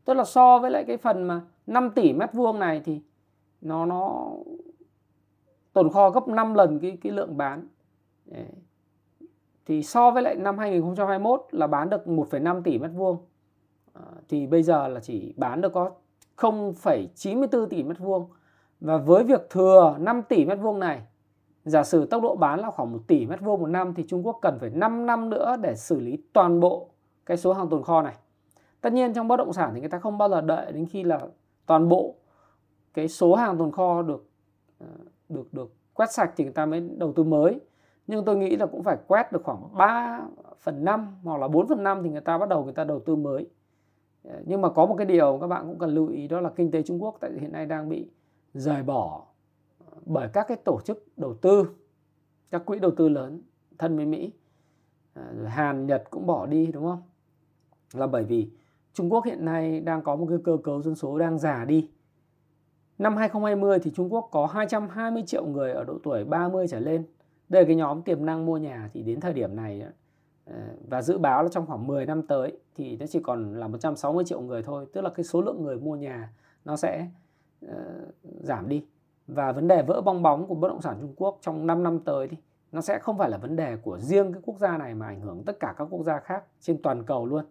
[0.05, 3.01] tức là so với lại cái phần mà 5 tỷ mét vuông này thì
[3.61, 4.31] nó nó
[5.73, 7.69] tồn kho gấp 5 lần cái cái lượng bán
[9.71, 13.17] thì so với lại năm 2021 là bán được 1,5 tỷ mét vuông
[13.93, 15.91] à, thì bây giờ là chỉ bán được có
[16.37, 18.29] 0,94 tỷ mét vuông
[18.81, 21.03] và với việc thừa 5 tỷ mét vuông này
[21.65, 24.27] giả sử tốc độ bán là khoảng 1 tỷ mét vuông một năm thì Trung
[24.27, 26.89] Quốc cần phải 5 năm nữa để xử lý toàn bộ
[27.27, 28.15] cái số hàng tồn kho này.
[28.81, 31.05] Tất nhiên trong bất động sản thì người ta không bao giờ đợi đến khi
[31.05, 31.21] là
[31.67, 32.15] toàn bộ
[32.95, 34.29] cái số hàng tồn kho được
[34.81, 34.87] à,
[35.29, 37.61] được được quét sạch thì người ta mới đầu tư mới.
[38.11, 40.21] Nhưng tôi nghĩ là cũng phải quét được khoảng 3
[40.61, 43.01] phần 5 hoặc là 4 phần 5 thì người ta bắt đầu người ta đầu
[43.01, 43.49] tư mới.
[44.25, 46.51] Ờ, nhưng mà có một cái điều các bạn cũng cần lưu ý đó là
[46.57, 48.11] kinh tế Trung Quốc tại hiện nay đang bị
[48.55, 49.27] rời bỏ
[49.79, 51.71] ờ, bởi các cái tổ chức đầu tư,
[52.51, 53.43] các quỹ đầu tư lớn
[53.79, 54.33] thân với Mỹ.
[55.15, 57.03] Ờ, Hàn, Nhật cũng bỏ đi, đúng không?
[57.93, 58.51] Là bởi vì
[58.93, 61.91] Trung Quốc hiện nay đang có một cái cơ cấu dân số đang già đi.
[62.99, 67.05] Năm 2020 thì Trung Quốc có 220 triệu người ở độ tuổi 30 trở lên
[67.51, 69.83] đây là cái nhóm tiềm năng mua nhà thì đến thời điểm này
[70.45, 70.55] ờ,
[70.89, 74.25] và dự báo là trong khoảng 10 năm tới thì nó chỉ còn là 160
[74.25, 76.33] triệu người thôi tức là cái số lượng người mua nhà
[76.65, 77.07] nó sẽ
[77.67, 77.71] uh,
[78.41, 78.85] giảm đi
[79.27, 81.99] và vấn đề vỡ bong bóng của bất động sản Trung Quốc trong 5 năm
[81.99, 82.37] tới thì
[82.73, 85.21] nó sẽ không phải là vấn đề của riêng cái quốc gia này mà ảnh
[85.21, 87.45] hưởng tất cả các quốc gia khác trên toàn cầu luôn.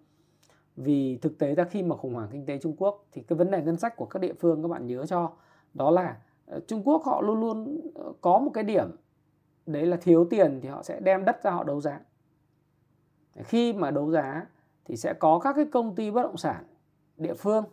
[0.75, 3.51] Vì thực tế ra khi mà khủng hoảng kinh tế Trung Quốc thì cái vấn
[3.51, 5.31] đề ngân sách của các địa phương các bạn nhớ cho
[5.73, 7.79] đó là ờ, Trung Quốc họ luôn luôn
[8.21, 8.87] có một cái điểm
[9.71, 11.99] đấy là thiếu tiền thì họ sẽ đem đất ra họ đấu giá.
[13.35, 14.45] Khi mà đấu giá
[14.85, 16.63] thì sẽ có các cái công ty bất động sản
[17.17, 17.63] địa phương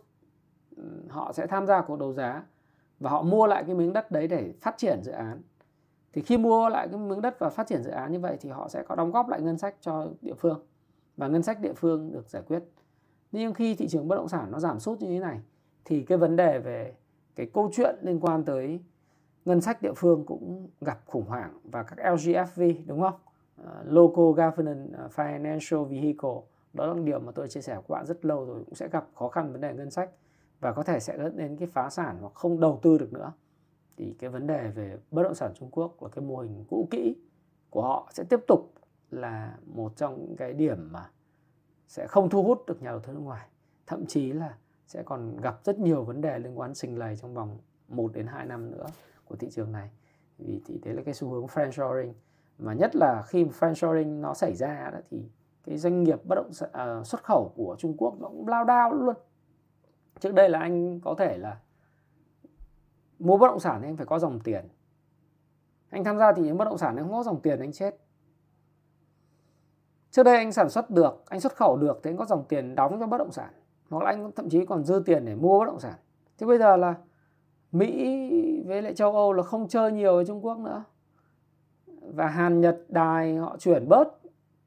[1.09, 2.43] họ sẽ tham gia cuộc đấu giá
[2.99, 5.41] và họ mua lại cái miếng đất đấy để phát triển dự án
[6.13, 8.49] thì khi mua lại cái miếng đất và phát triển dự án như vậy thì
[8.49, 10.65] họ sẽ có đóng góp lại ngân sách cho địa phương
[11.17, 12.63] và ngân sách địa phương được giải quyết
[13.31, 15.39] nhưng khi thị trường bất động sản nó giảm sút như thế này
[15.85, 16.93] thì cái vấn đề về
[17.35, 18.79] cái câu chuyện liên quan tới
[19.47, 23.13] ngân sách địa phương cũng gặp khủng hoảng và các LGFV đúng không?
[23.61, 26.39] Uh, Local government ờ, Financial Vehicle
[26.73, 28.87] đó là điều mà tôi chia sẻ với các bạn rất lâu rồi cũng sẽ
[28.87, 30.09] gặp khó khăn vấn đề ngân sách
[30.59, 33.31] và có thể sẽ dẫn đến cái phá sản hoặc không đầu tư được nữa.
[33.97, 36.87] Thì cái vấn đề về bất động sản Trung Quốc là cái mô hình cũ
[36.91, 37.15] kỹ
[37.69, 38.73] của họ sẽ tiếp tục
[39.11, 41.09] là một trong những cái điểm mà
[41.87, 43.47] sẽ không thu hút được nhà đầu tư nước ngoài.
[43.87, 44.57] Thậm chí là
[44.87, 47.57] sẽ còn gặp rất nhiều vấn đề liên quan sinh lầy trong vòng
[47.87, 48.85] 1 đến 2 năm nữa
[49.27, 49.89] của thị trường này.
[50.37, 52.13] Vì thì đấy là cái xu hướng friendshoring.
[52.57, 55.29] Mà nhất là khi friendshoring nó xảy ra đó thì
[55.63, 58.47] cái doanh nghiệp bất động sản, uh, à, xuất khẩu của Trung Quốc nó cũng
[58.47, 59.15] lao đao luôn.
[60.19, 61.57] Trước đây là anh có thể là
[63.19, 64.67] mua bất động sản thì anh phải có dòng tiền.
[65.89, 67.95] Anh tham gia thì những bất động sản anh không có dòng tiền anh chết.
[70.11, 72.75] Trước đây anh sản xuất được anh xuất khẩu được thì anh có dòng tiền
[72.75, 73.53] đóng cho bất động sản.
[73.89, 75.95] Hoặc là anh thậm chí còn dư tiền để mua bất động sản.
[76.37, 76.95] Thế bây giờ là
[77.71, 80.83] Mỹ với lại châu Âu là không chơi nhiều với Trung Quốc nữa.
[82.01, 84.07] Và Hàn, Nhật, Đài họ chuyển bớt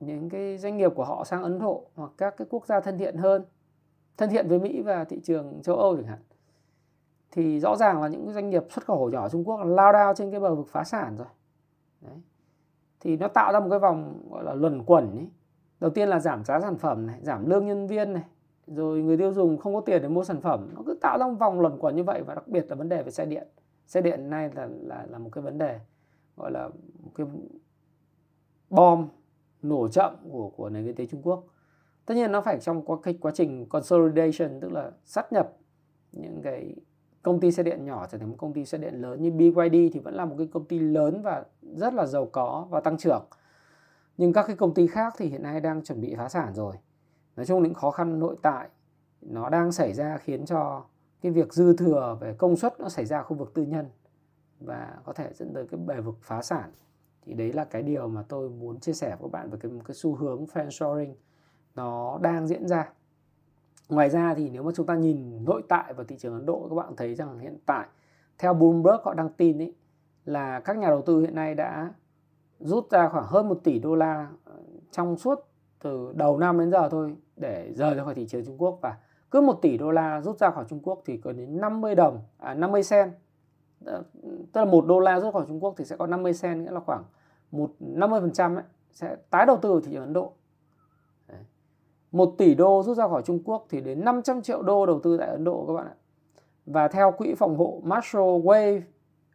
[0.00, 2.98] những cái doanh nghiệp của họ sang Ấn Độ hoặc các cái quốc gia thân
[2.98, 3.44] thiện hơn,
[4.16, 6.18] thân thiện với Mỹ và thị trường châu Âu chẳng hạn.
[7.30, 10.30] Thì rõ ràng là những doanh nghiệp xuất khẩu nhỏ Trung Quốc lao đao trên
[10.30, 11.26] cái bờ vực phá sản rồi.
[12.00, 12.14] Đấy.
[13.00, 15.30] thì nó tạo ra một cái vòng, gọi là, luẩn quẩn ấy.
[15.80, 18.24] đầu tiên là giảm giá sản phẩm này, giảm lương nhân viên này,
[18.66, 20.68] rồi người tiêu dùng không có tiền để mua sản phẩm.
[20.74, 22.88] Nó cứ tạo ra một vòng luẩn quẩn như vậy và đặc biệt là vấn
[22.88, 23.48] đề về xe điện
[23.90, 25.80] xe điện nay là là là một cái vấn đề
[26.36, 26.68] gọi là
[27.02, 27.26] một cái
[28.70, 29.08] bom
[29.62, 31.44] nổ chậm của của nền kinh tế Trung Quốc.
[32.06, 35.52] Tất nhiên nó phải trong quá, cái quá trình consolidation tức là sát nhập
[36.12, 36.76] những cái
[37.22, 39.22] công ty xe điện nhỏ trở thành một công ty xe điện lớn.
[39.22, 41.44] Như BYD thì vẫn là một cái công ty lớn và
[41.76, 43.24] rất là giàu có và tăng trưởng.
[44.16, 46.74] Nhưng các cái công ty khác thì hiện nay đang chuẩn bị phá sản rồi.
[47.36, 48.68] Nói chung những khó khăn nội tại
[49.20, 50.84] nó đang xảy ra khiến cho
[51.22, 53.86] cái việc dư thừa về công suất nó xảy ra khu vực tư nhân
[54.60, 56.70] và có thể dẫn tới cái bề vực phá sản.
[57.22, 59.72] Thì đấy là cái điều mà tôi muốn chia sẻ với các bạn về cái,
[59.84, 61.14] cái xu hướng friendshoring
[61.74, 62.92] nó đang diễn ra.
[63.88, 66.66] Ngoài ra thì nếu mà chúng ta nhìn nội tại vào thị trường Ấn Độ
[66.68, 67.86] các bạn thấy rằng hiện tại
[68.38, 69.74] theo Bloomberg họ đăng tin ấy
[70.24, 71.92] là các nhà đầu tư hiện nay đã
[72.60, 74.54] rút ra khoảng hơn 1 tỷ đô la ờ,
[74.90, 75.40] trong suốt
[75.82, 78.98] từ đầu năm đến giờ thôi để rời ra khỏi thị trường Trung Quốc và
[79.30, 82.20] cứ 1 tỷ đô la rút ra khỏi Trung Quốc thì có đến 50 đồng
[82.38, 83.12] à 50 sen
[83.84, 84.02] ờ,
[84.52, 86.70] tức là 1 đô la rút khỏi Trung Quốc thì sẽ có 50 sen nghĩa
[86.70, 87.04] là khoảng
[87.50, 90.32] một 50% ấy, sẽ tái đầu tư ở thị trường Ấn Độ
[92.12, 95.16] 1 tỷ đô rút ra khỏi Trung Quốc thì đến 500 triệu đô đầu tư
[95.18, 95.94] tại Ấn Độ các bạn ạ.
[96.66, 98.80] Và theo quỹ phòng hộ Marshall Wave,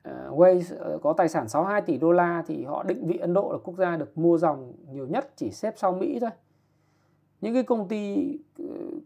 [0.09, 3.33] uh, Wave ờ, có tài sản 62 tỷ đô la thì họ định vị Ấn
[3.33, 6.29] Độ là quốc gia được mua dòng nhiều nhất chỉ xếp sau Mỹ thôi.
[7.41, 8.33] Những cái công ty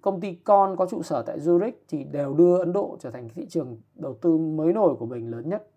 [0.02, 3.30] công ty con có trụ sở tại Zurich thì đều đưa Ấn Độ trở thành
[3.30, 5.70] thị trường đầu tư mới nổi của mình lớn nhất.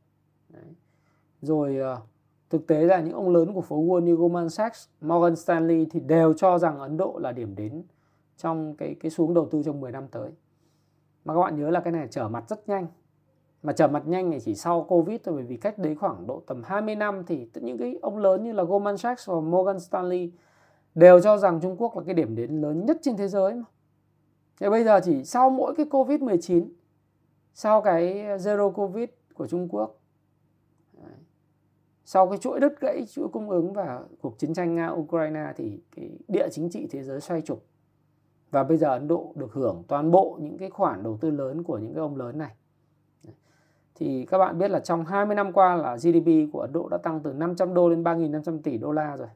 [0.48, 0.64] Đấy.
[1.40, 2.00] Rồi ờ,
[2.52, 6.00] Thực tế là những ông lớn của phố Wall như Goldman Sachs, Morgan Stanley thì
[6.00, 7.82] đều cho rằng Ấn Độ là điểm đến
[8.36, 10.30] trong cái cái xuống đầu tư trong 10 năm tới.
[11.24, 12.86] mà các bạn nhớ là cái này trở mặt rất nhanh
[13.62, 16.42] mà trở mặt nhanh này chỉ sau Covid thôi bởi vì cách đấy khoảng độ
[16.46, 20.32] tầm 20 năm thì những cái ông lớn như là Goldman Sachs và Morgan Stanley
[20.94, 23.64] đều cho rằng Trung Quốc là cái điểm đến lớn nhất trên thế giới mà.
[24.60, 26.68] Thế bây giờ chỉ sau mỗi cái Covid-19
[27.54, 29.98] sau cái Zero Covid của Trung Quốc
[32.04, 35.80] sau cái chuỗi đứt gãy, chuỗi cung ứng và cuộc chiến tranh Nga Ukraine thì
[35.96, 37.64] cái địa chính trị thế giới xoay trục.
[38.50, 41.62] Và bây giờ Ấn Độ được hưởng toàn bộ những cái khoản đầu tư lớn
[41.62, 42.54] của những cái ông lớn này.
[43.94, 46.98] Thì các bạn biết là trong 20 năm qua là GDP của Ấn Độ đã
[46.98, 49.28] tăng từ 500 đô lên 3.500 tỷ đô la rồi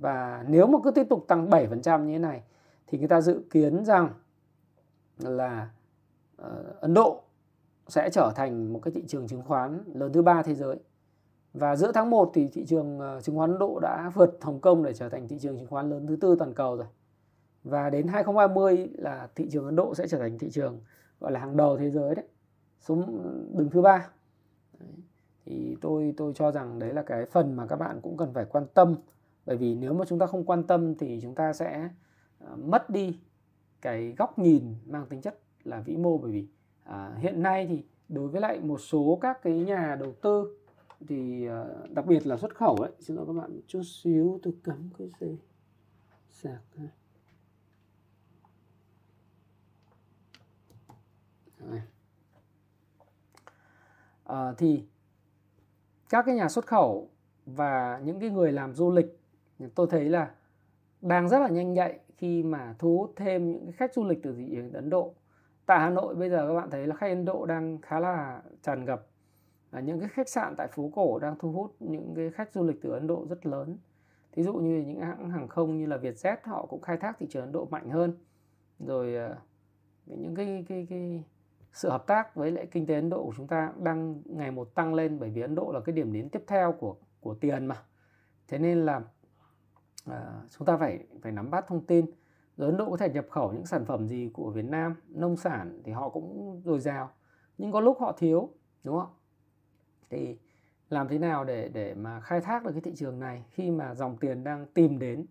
[0.00, 2.42] và nếu mà cứ tiếp tục tăng 7% như thế này
[2.86, 4.10] thì người ta dự kiến rằng
[5.18, 5.70] là
[6.42, 7.22] uh, Ấn Độ
[7.88, 10.78] sẽ trở thành một cái thị trường chứng khoán lớn thứ ba thế giới
[11.54, 14.60] và giữa tháng 1 thì thị trường ờ, chứng khoán Ấn Độ đã vượt Hồng
[14.60, 16.86] Kông để trở thành thị trường chứng khoán lớn thứ tư toàn cầu rồi.
[17.64, 20.80] Và đến 2030 là thị trường Ấn Độ sẽ trở thành thị trường
[21.20, 22.24] gọi là hàng đầu thế giới đấy.
[22.80, 22.94] Số
[23.52, 24.08] đứng thứ ba.
[25.46, 28.44] Thì tôi tôi cho rằng đấy là cái phần mà các bạn cũng cần phải
[28.44, 28.96] quan tâm
[29.46, 31.88] bởi vì nếu mà chúng ta không quan tâm thì chúng ta sẽ
[32.38, 33.18] ờ, mất đi
[33.80, 36.18] cái góc nhìn mang tính chất là vĩ mô.
[36.18, 36.46] Bởi vì
[36.84, 40.56] à, hiện nay thì đối với lại một số các cái nhà đầu tư
[41.08, 44.54] thì à, đặc biệt là xuất khẩu ấy xin lỗi các bạn chút xíu tôi
[44.64, 45.38] cắm cái gì?
[46.28, 46.88] Sạc này.
[54.24, 54.84] À, thì
[56.08, 57.10] các cái nhà xuất khẩu
[57.46, 59.19] và những cái người làm du lịch
[59.74, 60.30] tôi thấy là
[61.00, 64.22] đang rất là nhanh nhạy khi mà thu hút thêm những cái khách du lịch
[64.22, 65.14] từ thị trường Ấn Độ.
[65.66, 68.42] Tại Hà Nội bây giờ các bạn thấy là khách Ấn Độ đang khá là
[68.62, 69.06] tràn ngập
[69.70, 72.62] À, những cái khách sạn tại phố cổ đang thu hút những cái khách du
[72.62, 73.78] lịch từ Ấn Độ rất lớn.
[74.32, 77.26] Thí dụ như những hãng hàng không như là Vietjet họ cũng khai thác thị
[77.30, 78.14] trường Ấn Độ mạnh hơn.
[78.78, 79.36] Rồi ờ,
[80.06, 81.24] những cái cái cái
[81.72, 84.74] sự hợp tác với lại kinh tế Ấn Độ của chúng ta đang ngày một
[84.74, 87.66] tăng lên bởi vì Ấn Độ là cái điểm đến tiếp theo của của tiền
[87.66, 87.76] mà.
[88.48, 89.00] Thế nên là
[90.04, 92.06] à, chúng ta phải phải nắm bắt thông tin.
[92.56, 95.36] Rồi Ấn Độ có thể nhập khẩu những sản phẩm gì của Việt Nam, nông
[95.36, 97.10] sản thì họ cũng dồi dào.
[97.58, 98.50] Nhưng có lúc họ thiếu,
[98.84, 99.10] đúng không?
[100.10, 100.38] thì
[100.88, 103.94] làm thế nào để để mà khai thác được cái thị trường này khi mà
[103.94, 105.26] dòng tiền đang tìm đến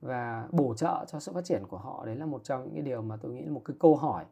[0.00, 2.82] và bổ trợ cho sự phát triển của họ đấy là một trong những cái
[2.82, 4.24] điều mà tôi nghĩ là một cái câu hỏi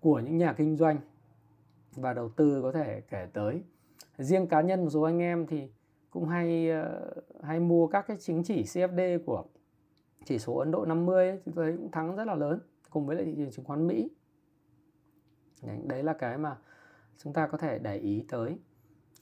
[0.00, 0.98] của những nhà kinh doanh
[1.92, 3.62] và đầu tư có thể kể tới
[4.18, 5.70] riêng cá nhân một số anh em thì
[6.14, 7.12] cũng hay ờ,
[7.42, 9.44] hay mua các cái chứng chỉ CFD của
[10.24, 12.60] chỉ số Ấn Độ 50 ấy, thì tôi thấy cũng thắng rất là lớn
[12.90, 14.10] cùng với lại thị trường chứng khoán Mỹ.
[15.84, 16.56] Đấy là cái mà
[17.18, 18.58] chúng ta có thể để ý tới.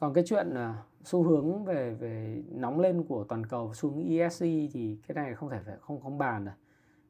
[0.00, 0.74] Còn cái chuyện ờ,
[1.04, 5.34] xu hướng về về nóng lên của toàn cầu xu hướng ESG thì cái này
[5.34, 6.54] không thể phải không không bàn rồi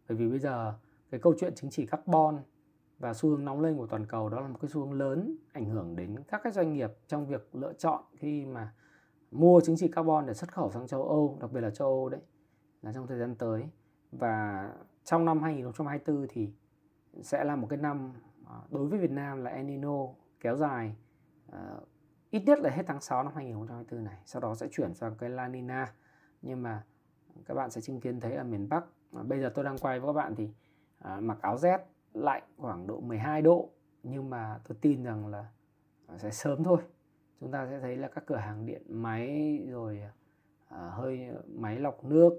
[0.08, 0.74] bởi vì bây giờ
[1.10, 2.38] cái câu chuyện chứng chỉ carbon
[2.98, 5.36] và xu hướng nóng lên của toàn cầu đó là một cái xu hướng lớn
[5.52, 8.72] ảnh hưởng đến các cái doanh nghiệp trong việc lựa chọn khi mà
[9.32, 12.08] mua chứng chỉ carbon để xuất khẩu sang châu Âu đặc biệt là châu Âu
[12.08, 12.20] đấy
[12.82, 13.68] là trong thời gian tới.
[14.12, 14.68] Và
[15.04, 16.52] trong năm 2024 thì
[17.22, 18.12] sẽ là một cái năm
[18.46, 20.06] à, đối với Việt Nam là El Nino
[20.40, 20.96] kéo dài
[21.48, 21.88] uh,
[22.30, 24.18] ít nhất là hết tháng 6 năm 2024 này.
[24.24, 25.92] Sau đó sẽ chuyển sang cái La Nina.
[26.42, 26.84] Nhưng mà
[27.44, 30.00] các bạn sẽ chứng kiến thấy ở miền Bắc à, bây giờ tôi đang quay
[30.00, 30.50] với các bạn thì
[30.98, 31.78] à, mặc áo rét
[32.14, 33.70] lạnh khoảng độ 12 độ.
[34.02, 35.46] Nhưng mà tôi tin rằng là
[36.16, 36.82] sẽ sớm thôi
[37.42, 40.02] chúng ta sẽ thấy là các cửa hàng điện máy rồi
[40.68, 42.32] à, hơi máy lọc nước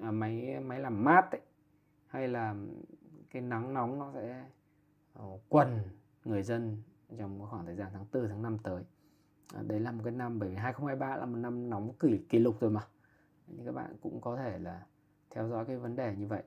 [0.00, 1.40] à, máy máy làm mát ấy,
[2.06, 2.54] hay là
[3.30, 4.44] cái nắng nóng nó sẽ
[5.14, 5.78] ờ, quần
[6.24, 6.82] người dân
[7.18, 8.82] trong khoảng thời gian tháng 4 tháng 5 tới.
[9.54, 12.38] À, đấy là một cái năm bởi vì 2023 là một năm nóng kỷ kỷ
[12.38, 12.80] lục rồi mà.
[13.48, 14.86] Thì các bạn cũng có thể là
[15.30, 16.42] theo dõi cái vấn đề như vậy.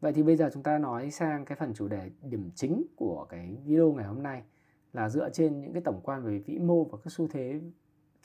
[0.00, 3.26] Vậy thì bây giờ chúng ta nói sang cái phần chủ đề điểm chính của
[3.28, 4.42] cái video ngày hôm nay
[4.94, 7.60] là dựa trên những cái tổng quan về vĩ mô và các xu thế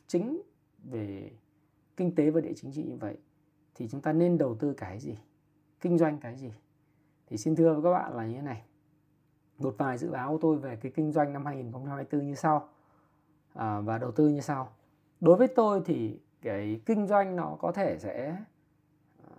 [0.07, 0.41] chính
[0.83, 1.31] về
[1.97, 3.17] kinh tế và địa chính trị như vậy
[3.75, 5.17] thì chúng ta nên đầu tư cái gì?
[5.81, 6.51] Kinh doanh cái gì?
[7.27, 8.63] Thì xin thưa với các bạn là như thế này.
[9.57, 12.69] Một vài dự báo của tôi về cái kinh doanh năm 2024 như sau.
[13.53, 14.73] À, và đầu tư như sau.
[15.19, 18.37] Đối với tôi thì cái kinh doanh nó có thể sẽ
[19.23, 19.35] à,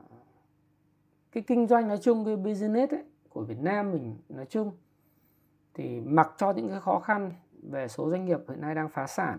[1.32, 4.72] cái kinh doanh nói chung cái business ấy, của Việt Nam mình nói chung
[5.80, 9.06] thì mặc cho những cái khó khăn về số doanh nghiệp hiện nay đang phá
[9.06, 9.38] sản,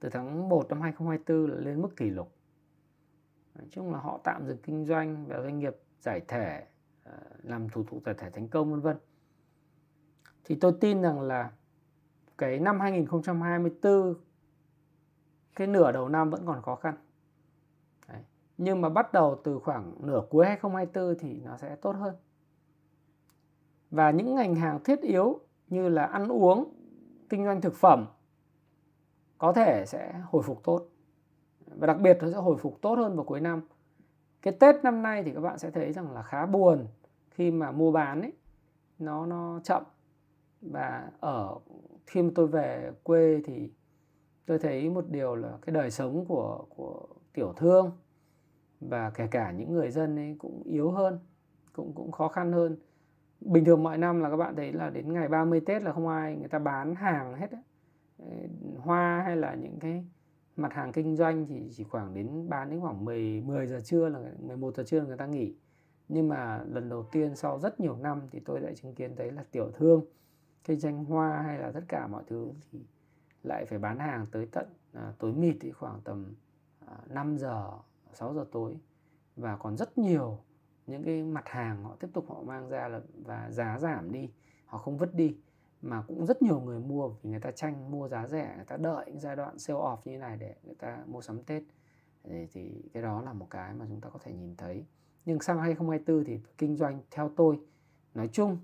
[0.00, 2.32] từ tháng 1 năm 2024 là lên mức kỷ lục.
[3.54, 6.66] Nói chung là họ tạm dừng kinh doanh và doanh nghiệp giải thể
[7.04, 8.96] ờ, làm thủ tục giải thể thành công, vân vân.
[10.44, 11.50] Thì tôi tin rằng là
[12.38, 14.14] cái năm 2024
[15.56, 16.94] cái nửa đầu năm vẫn còn khó khăn.
[18.08, 18.22] Đấy.
[18.58, 22.14] nhưng mà bắt đầu từ khoảng nửa cuối 2024 thì nó sẽ tốt hơn
[23.90, 26.72] và những ngành hàng thiết yếu như là ăn uống,
[27.28, 28.06] kinh doanh thực phẩm
[29.38, 30.88] có thể sẽ hồi phục tốt.
[31.66, 33.60] Và đặc biệt nó sẽ hồi phục tốt hơn vào cuối năm.
[34.42, 36.86] Cái Tết năm nay thì các bạn sẽ thấy rằng là khá buồn
[37.30, 38.32] khi mà mua bán ấy,
[38.98, 39.82] nó nó chậm.
[40.60, 41.58] Và ở
[42.06, 43.70] khi mà tôi về quê thì
[44.46, 47.90] tôi thấy một điều là cái đời sống của của tiểu thương
[48.80, 51.18] và kể cả những người dân ấy cũng yếu hơn,
[51.72, 52.76] cũng cũng khó khăn hơn
[53.40, 56.08] bình thường mọi năm là các bạn thấy là đến ngày 30 Tết là không
[56.08, 57.50] ai người ta bán hàng hết
[58.78, 60.04] hoa hay là những cái
[60.56, 64.08] mặt hàng kinh doanh thì chỉ khoảng đến bán đến khoảng 10 10 giờ trưa
[64.08, 65.54] là 11 giờ trưa là người ta nghỉ.
[66.08, 69.32] Nhưng mà lần đầu tiên sau rất nhiều năm thì tôi lại chứng kiến thấy
[69.32, 70.04] là tiểu thương
[70.64, 72.80] kinh doanh hoa hay là tất cả mọi thứ thì
[73.42, 76.34] lại phải bán hàng tới tận à, tối mịt thì khoảng tầm
[76.86, 77.70] à, 5 giờ
[78.12, 78.76] 6 giờ tối.
[79.36, 80.38] Và còn rất nhiều
[80.86, 84.30] những cái mặt hàng họ tiếp tục họ mang ra là và giá giảm đi
[84.66, 85.36] họ không vứt đi
[85.82, 88.76] mà cũng rất nhiều người mua vì người ta tranh mua giá rẻ người ta
[88.76, 91.62] đợi những giai đoạn sale off như thế này để người ta mua sắm Tết.
[92.24, 94.84] Thì, thì cái đó là một cái mà chúng ta có thể nhìn thấy.
[95.24, 97.60] Nhưng sang 2024 thì kinh doanh theo tôi
[98.14, 98.58] nói chung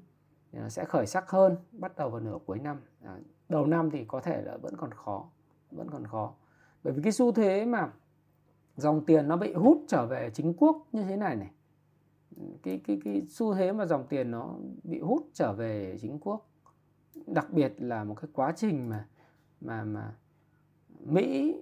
[0.52, 2.80] à, sẽ khởi sắc hơn bắt đầu vào nửa cuối năm.
[3.04, 3.16] À,
[3.48, 5.28] đầu năm thì có thể là vẫn còn khó
[5.70, 6.34] vẫn còn khó.
[6.84, 7.92] Bởi vì cái xu thế mà
[8.76, 11.50] dòng tiền nó bị hút trở về chính quốc như thế này này
[12.62, 16.50] cái cái cái xu thế mà dòng tiền nó bị hút trở về chính quốc.
[17.26, 19.08] Đặc biệt là một cái quá trình mà
[19.60, 20.16] mà mà
[21.00, 21.56] Mỹ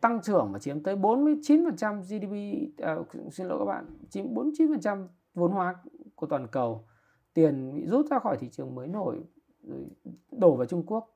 [0.00, 2.96] tăng trưởng và chiếm tới 49% GDP à,
[3.30, 5.74] xin lỗi các bạn chiếm 49% vốn hóa
[6.14, 6.84] của toàn cầu.
[7.34, 9.24] Tiền bị rút ra khỏi thị trường mới nổi
[10.30, 11.12] đổ vào Trung Quốc.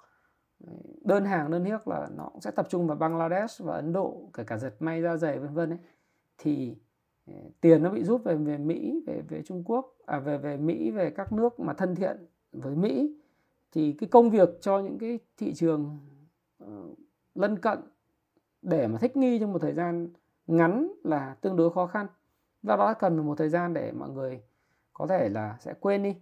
[1.05, 4.45] Đơn hàng đơn hiếc là nó sẽ tập trung vào Bangladesh và Ấn Độ kể
[4.45, 5.79] cả dệt may da dày vân vân ấy.
[6.39, 6.77] Thì
[7.61, 10.91] tiền nó bị rút về về Mỹ về về Trung Quốc à về về Mỹ
[10.91, 12.17] về các nước mà thân thiện
[12.53, 13.17] với Mỹ
[13.73, 15.99] thì cái công việc cho những cái thị trường
[16.65, 16.99] uh,
[17.35, 17.79] lân cận
[18.63, 20.09] để mà thích nghi trong một thời gian
[20.47, 22.07] ngắn là tương đối khó khăn.
[22.63, 24.43] Do đó cần một thời gian để mọi người
[24.93, 26.17] có thể là sẽ quên đi.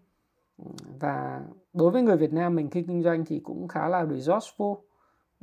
[1.01, 1.43] Và
[1.73, 4.77] đối với người Việt Nam mình khi kinh doanh thì cũng khá là resourceful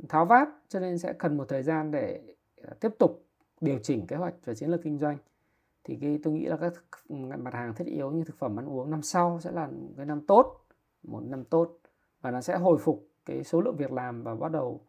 [0.08, 2.20] tháo vát cho nên sẽ cần một thời gian để
[2.62, 3.26] ờ, tiếp tục
[3.60, 5.16] điều chỉnh kế hoạch và chiến lược kinh doanh
[5.86, 6.72] thì cái tôi nghĩ là các
[7.38, 10.20] mặt hàng thiết yếu như thực phẩm ăn uống năm sau sẽ là cái năm
[10.26, 10.64] tốt
[11.02, 11.78] một năm tốt.
[12.20, 14.80] Và nó sẽ hồi phục cái số lượng việc làm và bắt đầu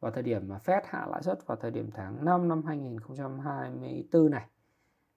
[0.00, 4.30] vào thời điểm mà Fed hạ lãi suất vào thời điểm tháng 5 năm 2024
[4.30, 4.46] này.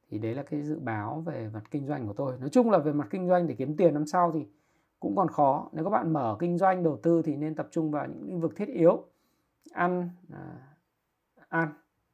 [0.09, 2.37] Thì đấy là cái dự báo về mặt kinh doanh của tôi.
[2.39, 4.47] Nói chung là về mặt kinh doanh để kiếm tiền năm sau thì
[4.99, 5.69] cũng còn khó.
[5.73, 8.41] Nếu các bạn mở kinh doanh đầu tư thì nên tập trung vào những lĩnh
[8.41, 9.03] vực thiết yếu.
[9.73, 10.75] Ăn à,
[11.49, 11.73] ăn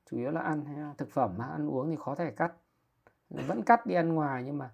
[0.09, 2.53] chủ yếu là ăn hay là thực phẩm ăn uống thì khó thể cắt
[3.30, 4.71] vẫn cắt đi ăn ngoài nhưng mà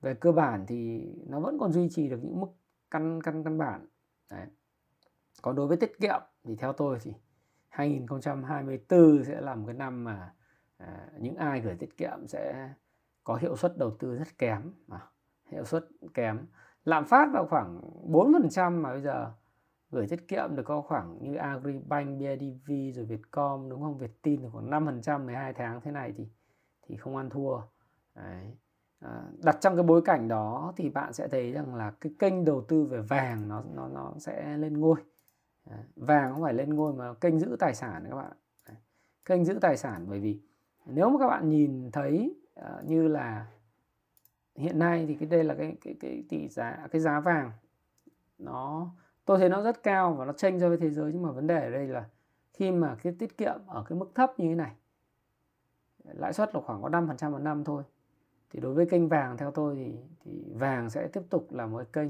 [0.00, 2.48] về cơ bản thì nó vẫn còn duy trì được những mức
[2.90, 3.86] căn căn căn bản
[4.30, 4.46] đấy.
[5.42, 7.14] còn đối với tiết kiệm thì theo tôi thì
[7.68, 10.34] 2024 sẽ là một cái năm mà
[10.76, 12.74] à, những ai gửi tiết kiệm sẽ
[13.24, 15.00] có hiệu suất đầu tư rất kém à,
[15.46, 15.84] hiệu suất
[16.14, 16.46] kém
[16.84, 19.32] lạm phát vào khoảng 4% mà bây giờ
[19.90, 23.98] gửi tiết kiệm được có khoảng như Agribank, BIDV rồi Vietcom đúng không?
[23.98, 26.28] Vietin được khoảng 5% 12 tháng thế này thì
[26.82, 27.60] thì không ăn thua.
[28.22, 28.56] Đấy.
[29.00, 32.44] À, đặt trong cái bối cảnh đó thì bạn sẽ thấy rằng là cái kênh
[32.44, 35.00] đầu tư về vàng nó nó nó sẽ lên ngôi.
[35.70, 35.84] Đấy.
[35.96, 38.32] Vàng không phải lên ngôi mà kênh giữ tài sản các bạn.
[38.68, 38.76] Đấy.
[39.24, 40.40] Kênh giữ tài sản bởi vì
[40.86, 43.46] nếu mà các bạn nhìn thấy uh, như là
[44.56, 47.52] hiện nay thì cái đây là cái cái cái tỷ giá cái giá vàng
[48.38, 48.90] nó
[49.24, 51.46] tôi thấy nó rất cao và nó tranh so với thế giới nhưng mà vấn
[51.46, 52.08] đề ở đây là
[52.52, 54.72] khi mà cái tiết kiệm ở cái mức thấp như thế này
[56.04, 57.82] lãi suất là khoảng có 5% một năm thôi
[58.50, 61.92] thì đối với kênh vàng, theo tôi thì thì vàng sẽ tiếp tục là một
[61.92, 62.08] kênh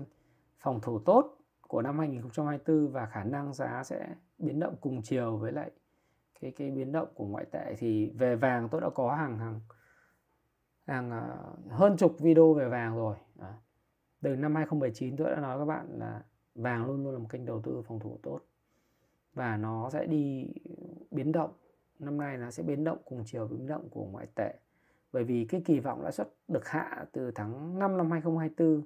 [0.59, 1.37] phòng thủ tốt
[1.69, 5.71] của năm 2024 và khả năng giá sẽ biến động cùng chiều với lại
[6.41, 7.75] cái cái biến động của ngoại tệ.
[7.79, 9.61] Thì về vàng tôi đã có hàng hàng
[10.87, 11.37] hàng à,
[11.71, 13.17] hơn chục video về vàng rồi.
[14.23, 16.23] Từ năm 2019 tôi đã nói các bạn là
[16.55, 18.41] vàng luôn luôn là một kênh đầu tư phòng thủ tốt.
[19.35, 20.53] Và nó sẽ đi
[21.11, 21.53] biến động.
[21.99, 24.55] Năm nay nó sẽ biến động cùng chiều biến động của ngoại tệ
[25.13, 28.83] bởi vì cái kỳ vọng lãi suất được hạ từ tháng 5 năm 2024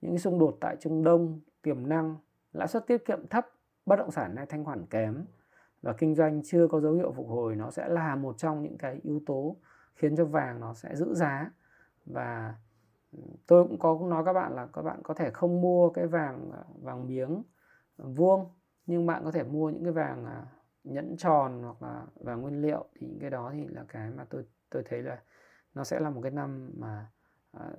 [0.00, 2.16] những cái xung đột tại Trung Đông, tiềm năng,
[2.52, 3.46] lãi suất tiết kiệm thấp,
[3.86, 5.24] bất động sản này thanh khoản kém
[5.82, 8.78] và kinh doanh chưa có dấu hiệu phục hồi, nó sẽ là một trong những
[8.78, 9.56] cái yếu tố
[9.94, 11.50] khiến cho vàng nó sẽ giữ giá.
[12.06, 12.54] Và
[13.46, 16.50] tôi cũng có nói các bạn là các bạn có thể không mua cái vàng
[16.82, 17.42] vàng miếng
[17.96, 18.50] vuông,
[18.86, 20.46] nhưng bạn có thể mua những cái vàng à,
[20.84, 22.84] nhẫn tròn hoặc là vàng nguyên liệu.
[22.94, 25.18] Thì những cái đó thì là cái mà tôi tôi thấy là
[25.76, 27.10] nó sẽ là một cái năm mà
[27.52, 27.72] à,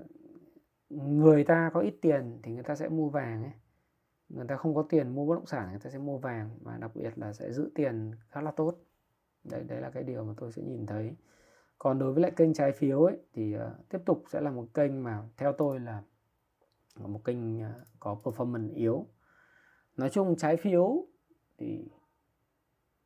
[0.89, 3.51] người ta có ít tiền thì người ta sẽ mua vàng ấy.
[4.29, 6.77] Người ta không có tiền mua bất động sản người ta sẽ mua vàng và
[6.77, 8.75] đặc biệt là sẽ giữ tiền khá là tốt.
[9.43, 11.15] Đấy đấy là cái điều mà tôi sẽ nhìn thấy.
[11.79, 14.67] Còn đối với lại kênh trái phiếu ấy thì uh, tiếp tục sẽ là một
[14.73, 16.03] kênh mà theo tôi là
[16.95, 17.65] một kênh uh,
[17.99, 19.05] có performance yếu.
[19.95, 21.05] Nói chung trái phiếu
[21.57, 21.89] thì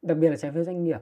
[0.02, 1.02] đặc biệt là trái phiếu doanh nghiệp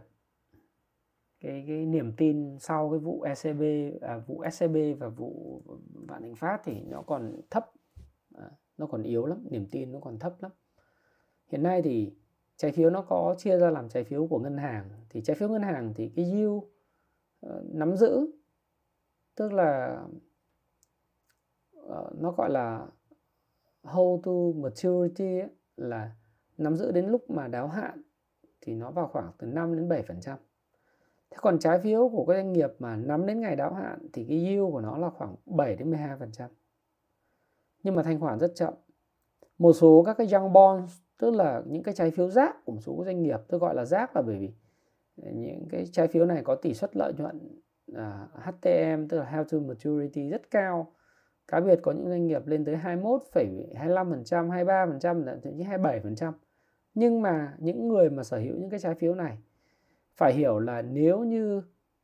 [1.40, 3.62] cái cái niềm tin sau cái vụ ECB
[4.02, 5.62] à, vụ SCB và vụ
[5.94, 7.72] Vạn Thịnh Phát thì nó còn thấp.
[8.36, 10.52] À, nó còn yếu lắm niềm tin nó còn thấp lắm.
[11.48, 12.14] Hiện nay thì
[12.58, 14.90] trái phiếu nó có chia ra làm trái phiếu của ngân hàng.
[15.10, 16.58] Thì trái phiếu ngân hàng thì cái yield
[17.46, 18.32] uh, nắm giữ
[19.36, 20.02] tức là
[21.80, 22.88] uh, nó gọi là
[23.82, 26.12] hold to maturity ấy, là
[26.58, 28.02] nắm giữ đến lúc mà đáo hạn
[28.62, 30.40] thì nó vào khoảng từ 5 đến 7 phần trăm
[31.32, 34.26] thế còn trái phiếu của các doanh nghiệp mà nắm đến ngày đáo hạn thì
[34.30, 36.50] cái yield của nó là khoảng 7 đến 12 phần trăm.
[37.84, 38.74] Nhưng mà thanh khoản rất chậm.
[39.58, 42.82] Một số các cái young bonds tức là những cái trái phiếu rác của một
[42.82, 44.52] số doanh nghiệp tôi gọi là rác là bởi vì
[45.16, 47.62] những cái trái phiếu này có tỷ suất lợi nhuận
[47.96, 50.94] à, HTM tức là Held to Maturity rất cao.
[51.48, 56.32] Cá biệt có những doanh nghiệp lên tới 21,25%, 23%, thậm chí 27%.
[56.94, 59.38] Nhưng mà những người mà sở hữu những cái trái phiếu này
[60.20, 61.61] phải hiểu là nếu như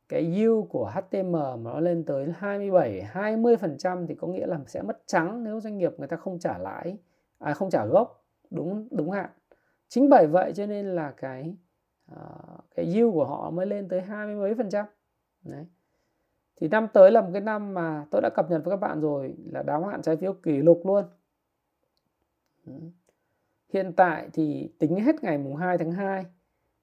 [0.08, 4.82] cái yield của HTM mà nó lên tới 27, 20% thì có nghĩa là sẽ
[4.82, 6.98] mất trắng nếu doanh nghiệp người ta không trả lãi,
[7.38, 9.30] à không trả gốc đúng đúng hạn.
[9.88, 11.56] Chính bởi vậy cho nên là cái
[12.12, 14.86] uh, cái yield của họ mới lên tới hai mươi mấy phần trăm.
[15.42, 15.66] Đấy.
[16.60, 19.00] Thì năm tới là một cái năm mà tôi đã cập nhật với các bạn
[19.00, 21.04] rồi là đáo hạn trái phiếu kỷ lục luôn.
[23.72, 26.24] Hiện tại thì tính hết ngày mùng 2 tháng 2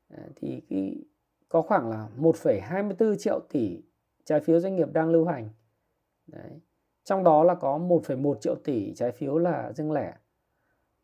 [0.10, 0.96] à, thì cái
[1.54, 3.82] có khoảng là 1,24 triệu tỷ
[4.24, 5.50] trái phiếu doanh nghiệp đang lưu hành.
[6.28, 6.60] Đấy.
[7.04, 10.14] Trong đó là có 1,1 triệu tỷ trái phiếu là riêng lẻ.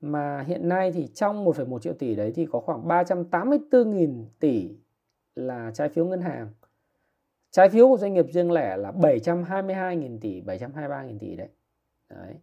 [0.02, 4.78] Mà hiện nay thì trong 1,1 triệu tỷ đấy thì có khoảng 384.000 tỷ
[5.36, 6.50] là trái phiếu ngân hàng.
[7.52, 11.50] Trái phiếu của doanh nghiệp riêng lẻ là 722.000 tỷ, 723.000 tỷ đấy.
[12.10, 12.36] đấy.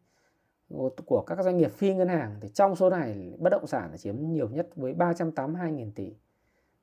[1.07, 4.17] Của các doanh nghiệp phi ngân hàng thì trong số này bất động sản chiếm
[4.19, 6.17] nhiều nhất với 382.000 tỷ.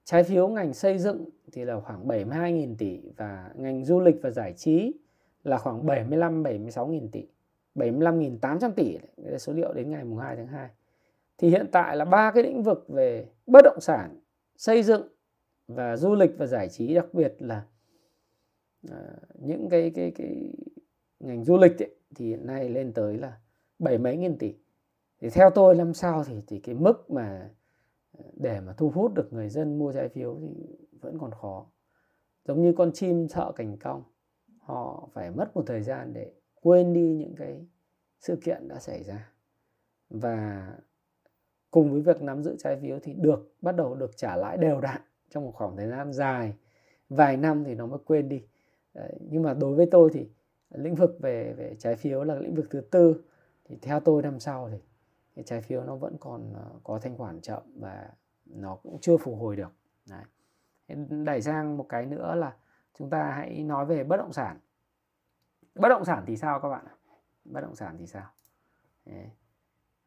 [0.05, 4.29] Trái phiếu ngành xây dựng thì là khoảng 72.000 tỷ và ngành du lịch và
[4.29, 4.93] giải trí
[5.43, 7.27] là khoảng 75 76.000 tỷ.
[7.75, 10.69] 75.800 tỷ đấy, là số liệu đến ngày mùng 2 tháng 2.
[11.37, 14.19] Thì hiện tại là ba cái lĩnh vực về bất động sản,
[14.57, 15.07] xây dựng
[15.67, 17.65] và du lịch và giải trí đặc biệt là
[18.91, 18.97] à,
[19.39, 20.53] những cái cái cái
[21.19, 23.37] ngành du lịch ấy, thì hiện nay lên tới là
[23.79, 24.55] bảy mấy nghìn tỷ.
[25.21, 27.49] Thì theo tôi năm sau thì thì cái mức mà
[28.33, 30.47] để mà thu hút được người dân mua trái phiếu thì
[31.01, 31.65] vẫn còn khó.
[32.45, 34.03] Giống như con chim sợ cành cong
[34.59, 37.65] họ phải mất một thời gian để quên đi những cái
[38.19, 39.31] sự kiện đã xảy ra.
[40.09, 40.67] Và
[41.71, 44.81] cùng với việc nắm giữ trái phiếu thì được bắt đầu được trả lãi đều
[44.81, 46.53] đặn trong một khoảng thời gian dài.
[47.09, 48.43] Vài năm thì nó mới quên đi.
[48.93, 50.29] Đấy, nhưng mà đối với tôi thì
[50.69, 53.23] lĩnh vực về về trái phiếu là lĩnh vực thứ tư.
[53.65, 54.77] Thì theo tôi năm sau thì
[55.35, 58.09] cái trái phiếu nó vẫn còn ờ, có thanh khoản chậm và
[58.45, 59.71] nó cũng chưa phục hồi được.
[60.09, 60.23] Đấy.
[61.09, 62.55] đẩy sang một cái nữa là
[62.93, 64.59] chúng ta hãy nói về bất động sản.
[65.75, 66.85] Bất động sản thì sao các bạn
[67.45, 68.31] bất động sản thì sao?
[69.05, 69.29] Đấy.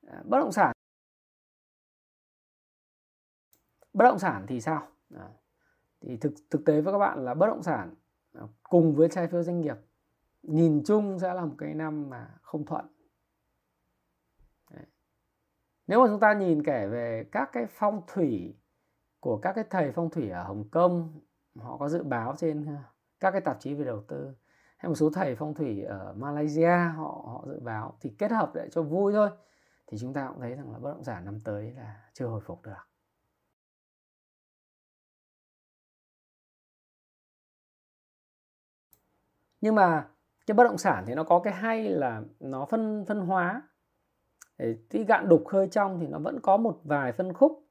[0.07, 0.72] Ờ, bất động sản
[3.97, 4.89] bất động sản thì sao?
[5.14, 5.29] À,
[6.01, 7.95] thì thực thực tế với các bạn là bất động sản
[8.33, 9.77] ờ, cùng với trái phiếu doanh nghiệp
[10.43, 12.87] nhìn chung sẽ là một cái năm mà không thuận
[15.87, 18.57] nếu mà chúng ta nhìn kể về các cái phong thủy
[19.20, 21.20] của các cái thầy phong thủy ở Hồng Kông,
[21.57, 22.76] họ có dự báo trên
[23.20, 24.34] các cái tạp chí về đầu tư,
[24.76, 28.51] hay một số thầy phong thủy ở Malaysia, họ họ dự báo thì kết hợp
[28.55, 29.30] để cho vui thôi,
[29.87, 32.41] thì chúng ta cũng thấy rằng là bất động sản năm tới là chưa hồi
[32.41, 32.72] phục được.
[39.61, 40.09] Nhưng mà
[40.47, 43.62] cái bất động sản thì nó có cái hay là nó phân phân hóa?
[44.89, 47.67] Tuy gạn đục hơi trong thì nó vẫn có một vài phân khúc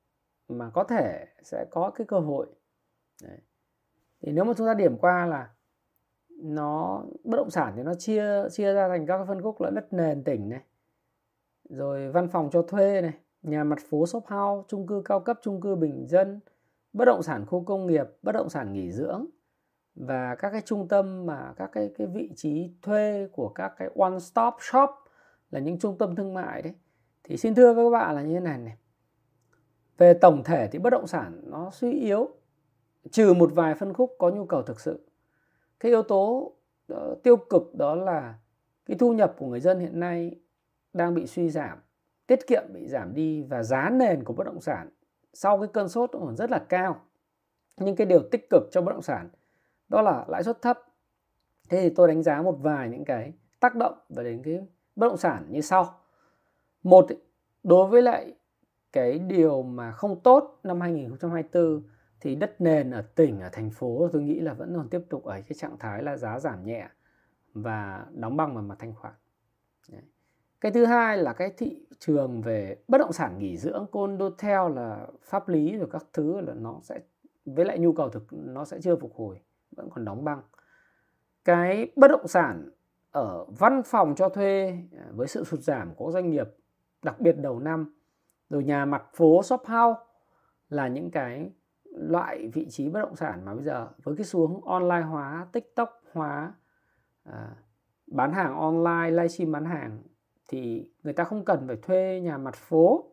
[0.48, 2.48] mà có thể sẽ có cái cơ hội
[3.24, 3.38] Đấy.
[4.22, 5.50] thì nếu mà chúng ta điểm qua là
[6.30, 9.94] nó, bất động sản thì nó chia chia ra thành các phân khúc là đất
[9.94, 10.62] nền tỉnh này,
[11.70, 15.40] rồi văn phòng cho thuê này, nhà mặt phố shop house, chung cư cao cấp,
[15.42, 16.40] chung cư bình dân,
[16.94, 19.26] bất động sản khu công nghiệp, bất động sản nghỉ dưỡng
[19.96, 23.90] và các cái trung tâm mà các cái cái vị trí thuê của các cái
[24.00, 24.90] one stop shop
[25.56, 26.74] là những trung tâm thương mại đấy.
[27.24, 28.78] Thì xin thưa với các bạn là như thế này này.
[29.98, 32.30] Về tổng thể thì bất động sản nó suy yếu,
[33.12, 35.08] trừ một vài phân khúc có nhu cầu thực sự.
[35.80, 36.54] Cái yếu tố
[36.88, 38.40] ờ, tiêu cực đó là
[38.86, 40.40] cái thu nhập của người dân hiện nay
[40.94, 41.78] đang bị suy giảm,
[42.28, 44.90] tiết kiệm bị giảm đi và giá nền của bất động sản
[45.34, 47.02] sau cái cơn sốt còn rất là cao.
[47.78, 49.30] Nhưng cái điều tích cực cho bất động sản
[49.90, 50.80] đó là lãi suất thấp.
[51.70, 54.60] Thế thì tôi đánh giá một vài những cái tác động về đến cái
[54.96, 56.00] bất động sản như sau.
[56.84, 57.08] Một,
[57.64, 58.36] đối với lại
[58.92, 61.84] cái điều mà không tốt năm 2024
[62.20, 65.24] thì đất nền ở tỉnh, ở thành phố tôi nghĩ là vẫn còn tiếp tục
[65.24, 66.88] ở cái trạng thái là giá giảm nhẹ
[67.54, 69.14] và đóng băng vào mặt thanh khoản.
[69.92, 70.02] Đấy.
[70.62, 75.08] cái thứ hai là cái thị trường về bất động sản nghỉ dưỡng condotel là
[75.22, 77.00] pháp lý rồi các thứ là nó sẽ,
[77.46, 79.40] với lại nhu cầu thực, nó sẽ chưa phục hồi,
[79.76, 80.42] vẫn còn đóng băng.
[81.46, 82.70] Cái bất động sản
[83.16, 86.48] ở văn phòng cho thuê à, với sự sụt giảm của doanh nghiệp
[87.04, 87.96] đặc biệt đầu năm
[88.50, 90.00] rồi nhà mặt phố shop house
[90.70, 91.52] là những cái
[91.92, 95.48] loại vị trí bất động sản mà bây giờ với cái xu hướng online hóa
[95.52, 96.54] tiktok hóa
[97.24, 97.56] à,
[98.08, 100.04] bán hàng online livestream bán hàng
[100.48, 103.12] thì người ta không cần phải thuê nhà mặt phố.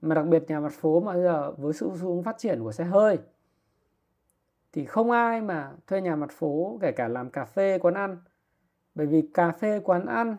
[0.00, 2.62] Mà đặc biệt nhà mặt phố mà bây giờ với sự xu hướng phát triển
[2.62, 3.18] của xe hơi
[4.72, 8.16] thì không ai mà thuê nhà mặt phố kể cả làm cà phê quán ăn
[9.00, 10.36] bởi vì cà phê quán ăn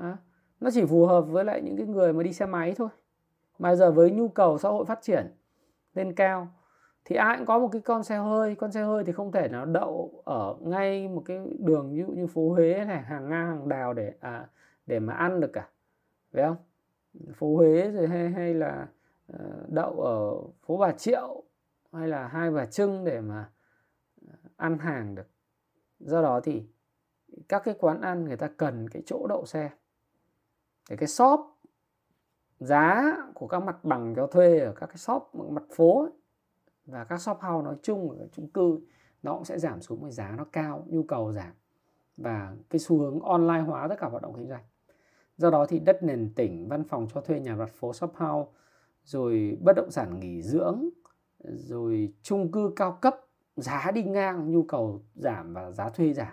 [0.00, 0.16] à,
[0.60, 2.88] nó chỉ phù hợp với lại những cái người mà đi xe máy thôi.
[3.58, 5.26] Mà giờ với nhu cầu xã hội phát triển
[5.94, 6.48] lên cao
[7.04, 8.54] thì ai cũng có một cái con xe hơi.
[8.54, 12.06] Con xe hơi thì không thể nào đậu ở ngay một cái đường ví dụ
[12.06, 14.48] như phố Huế này hàng ngang hàng đào để à,
[14.86, 15.68] để mà ăn được cả.
[16.32, 16.56] Phải không?
[17.34, 18.86] Phố Huế rồi hay hay là
[19.26, 20.34] ờ, đậu ở
[20.66, 21.42] phố Bà Triệu
[21.92, 23.50] hay là hai Bà Trưng để mà
[24.28, 25.26] ờ, ăn hàng được.
[26.00, 26.62] Do đó thì
[27.48, 29.70] các cái quán ăn người ta cần cái chỗ đậu xe.
[30.90, 31.40] Để cái shop
[32.60, 36.10] giá của các mặt bằng cho thuê ở các cái shop mặt phố ấy,
[36.86, 38.80] và các shop house nói chung ở chung cư
[39.22, 41.52] nó cũng sẽ giảm xuống với giá nó cao nhu cầu giảm.
[42.16, 44.64] Và cái xu hướng online hóa tất cả hoạt động kinh doanh.
[45.36, 48.50] Do đó thì đất nền tỉnh văn phòng cho thuê nhà mặt phố shop house
[49.04, 50.88] rồi bất động sản nghỉ dưỡng
[51.44, 53.16] rồi chung cư cao cấp
[53.56, 56.32] giá đi ngang nhu cầu giảm và giá thuê giảm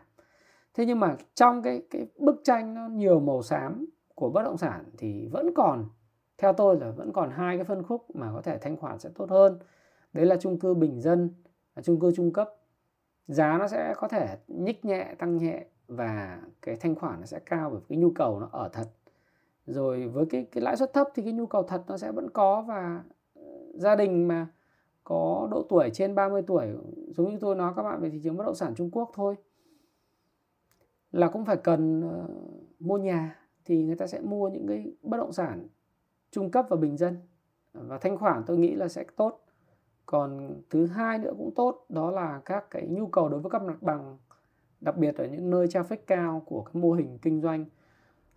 [0.73, 4.57] thế nhưng mà trong cái cái bức tranh nó nhiều màu xám của bất động
[4.57, 5.85] sản thì vẫn còn,
[6.37, 9.09] theo tôi là vẫn còn hai cái phân khúc mà có thể thanh khoản sẽ
[9.15, 9.59] tốt hơn.
[10.13, 11.29] Đấy là chung cư bình dân
[11.83, 12.49] chung cư trung cấp.
[13.27, 17.39] Giá nó sẽ có thể nhích nhẹ, tăng nhẹ và cái thanh khoản nó sẽ
[17.39, 18.87] cao bởi cái nhu cầu nó ở thật.
[19.65, 22.29] Rồi với cái cái lãi suất thấp thì cái nhu cầu thật nó sẽ vẫn
[22.29, 23.03] có và
[23.35, 23.41] ờ,
[23.73, 24.47] gia đình mà
[25.03, 26.67] có độ tuổi trên 30 tuổi,
[27.07, 29.35] giống như tôi nói các bạn về thị trường bất động sản Trung Quốc thôi
[31.11, 32.29] là cũng phải cần uh,
[32.79, 33.35] mua nhà
[33.65, 35.67] thì người ta sẽ mua những cái bất động sản
[36.31, 37.17] trung cấp và bình dân.
[37.73, 39.45] Và thanh khoản tôi nghĩ là sẽ tốt.
[40.05, 43.63] Còn thứ hai nữa cũng tốt đó là các cái nhu cầu đối với các
[43.63, 44.17] mặt bằng
[44.81, 47.65] đặc biệt ở những nơi traffic cao của cái mô hình kinh doanh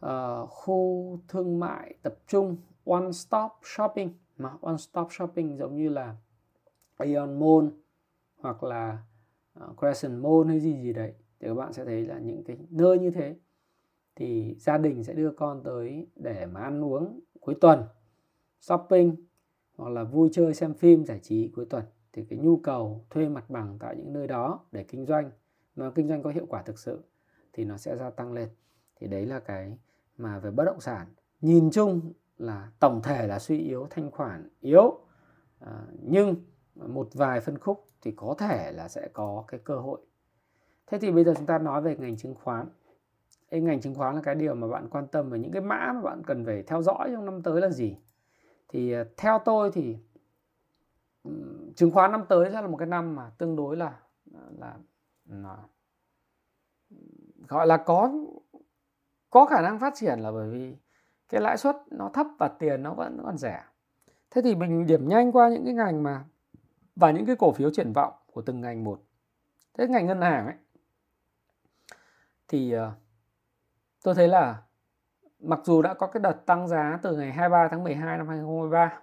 [0.07, 2.57] uh, khu thương mại tập trung
[2.87, 4.11] one stop shopping.
[4.37, 6.17] Mà one stop shopping giống như là
[6.97, 7.69] Aeon Mall
[8.41, 8.99] hoặc là
[9.65, 12.57] uh, Crescent Mall hay gì gì đấy thì các bạn sẽ thấy là những cái
[12.71, 13.37] nơi như thế
[14.17, 17.83] thì gia đình sẽ đưa con tới để mà ăn uống cuối tuần
[18.61, 19.17] shopping
[19.77, 21.85] hoặc là vui chơi xem phim giải trí cuối tuần.
[22.13, 25.31] Thì cái nhu cầu thuê mặt bằng tại những nơi đó để kinh doanh
[25.77, 27.03] nó kinh doanh có hiệu quả thực sự
[27.53, 28.49] thì nó sẽ gia tăng lên.
[29.01, 29.79] Thì đấy là cái
[30.17, 31.07] mà về bất động sản.
[31.41, 34.99] Nhìn chung là tổng thể là suy yếu thanh khoản yếu
[35.59, 36.37] à, nhưng
[36.75, 40.01] một vài phân khúc thì có thể là sẽ có cái cơ hội
[40.93, 42.67] thế thì bây giờ chúng ta nói về ngành chứng khoán.
[43.49, 45.93] Ê, ngành chứng khoán là cái điều mà bạn quan tâm và những cái mã
[45.95, 47.97] mà bạn cần phải theo dõi trong năm tới là gì.
[48.69, 49.97] Thì à, theo tôi thì
[51.77, 54.01] chứng khoán năm tới sẽ là một cái năm mà tương đối là
[54.59, 54.75] là,
[55.27, 55.57] là
[57.49, 58.13] gọi là có
[59.31, 60.77] có khả năng phát triển là bởi vì
[61.29, 63.65] cái lãi suất nó thấp và tiền nó vẫn còn rẻ.
[64.31, 66.25] Thế thì mình điểm nhanh qua những cái ngành mà
[66.97, 69.03] và những cái cổ phiếu triển vọng của từng ngành một.
[69.75, 70.55] Thế ngành ngân hàng ấy
[72.53, 72.93] thì ờ,
[74.05, 74.63] tôi thấy là
[75.41, 79.01] mặc dù đã có cái đợt tăng giá từ ngày 23 tháng 12 năm 2023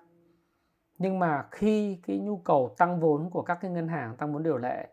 [0.97, 4.43] nhưng mà khi cái nhu cầu tăng vốn của các cái ngân hàng tăng vốn
[4.43, 4.88] điều lệ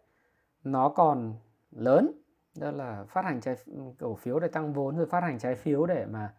[0.65, 1.35] nó còn
[1.71, 2.13] lớn
[2.61, 3.57] đó là phát hành trái
[3.99, 6.35] cổ phiếu để tăng vốn rồi phát hành trái phiếu để mà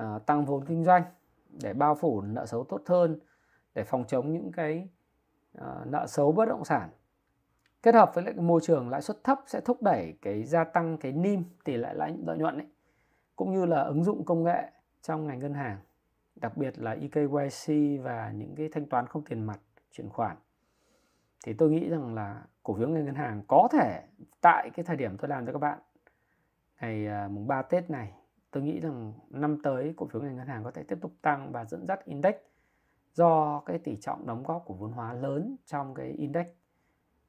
[0.00, 1.02] uh, tăng vốn kinh doanh
[1.62, 3.20] để bao phủ nợ xấu tốt hơn
[3.74, 4.88] để phòng chống những cái
[5.58, 6.90] uh, nợ xấu bất động sản
[7.82, 10.64] kết hợp với lại cái môi trường lãi suất thấp sẽ thúc đẩy cái gia
[10.64, 12.66] tăng cái NIM, tỷ lệ lãi lợi nhuận ấy,
[13.36, 14.70] cũng như là ứng dụng công nghệ
[15.02, 15.78] trong ngành ngân hàng,
[16.36, 19.60] đặc biệt là eKYC và những cái thanh toán không tiền mặt,
[19.90, 20.36] chuyển khoản.
[21.44, 24.02] Thì tôi nghĩ rằng là cổ phiếu ngành ngân hàng có thể
[24.40, 25.78] tại cái thời điểm tôi làm cho các bạn,
[26.80, 28.12] ngày à, mùng 3 Tết này,
[28.50, 31.52] tôi nghĩ rằng năm tới cổ phiếu ngành ngân hàng có thể tiếp tục tăng
[31.52, 32.34] và dẫn dắt index
[33.12, 36.46] do cái tỷ trọng đóng góp của vốn hóa lớn trong cái index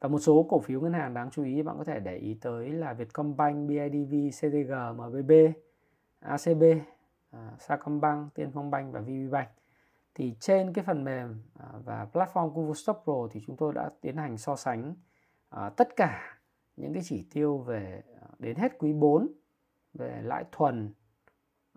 [0.02, 2.38] và một số cổ phiếu ngân hàng đáng chú ý bạn có thể để ý
[2.42, 5.32] tới là Vietcombank, BIDV, CTG, MBB,
[6.20, 6.84] ACB, uh,
[7.32, 9.50] à, Sacombank, Tiên Phong Bank và VPBank.
[10.16, 13.90] Thì trên cái phần mềm uh, và platform Kuvu Stock Pro thì chúng tôi đã
[14.02, 14.96] tiến hành so sánh
[15.56, 16.40] uh, tất cả
[16.76, 19.28] những cái chỉ tiêu về uh, đến hết quý 4
[19.94, 20.94] về lãi thuần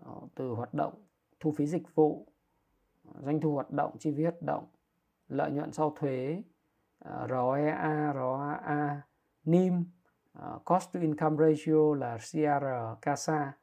[0.09, 0.93] uh, từ hoạt động
[1.39, 2.27] thu phí dịch vụ,
[3.23, 4.65] doanh thu hoạt động, chi phí hoạt động,
[5.27, 6.41] lợi nhuận sau thuế,
[7.05, 9.01] Ờ, ROEA, ROAA,
[9.43, 9.85] NIM,
[10.33, 12.65] ờ, Cost to Income Ratio là CR,
[13.01, 13.53] CASA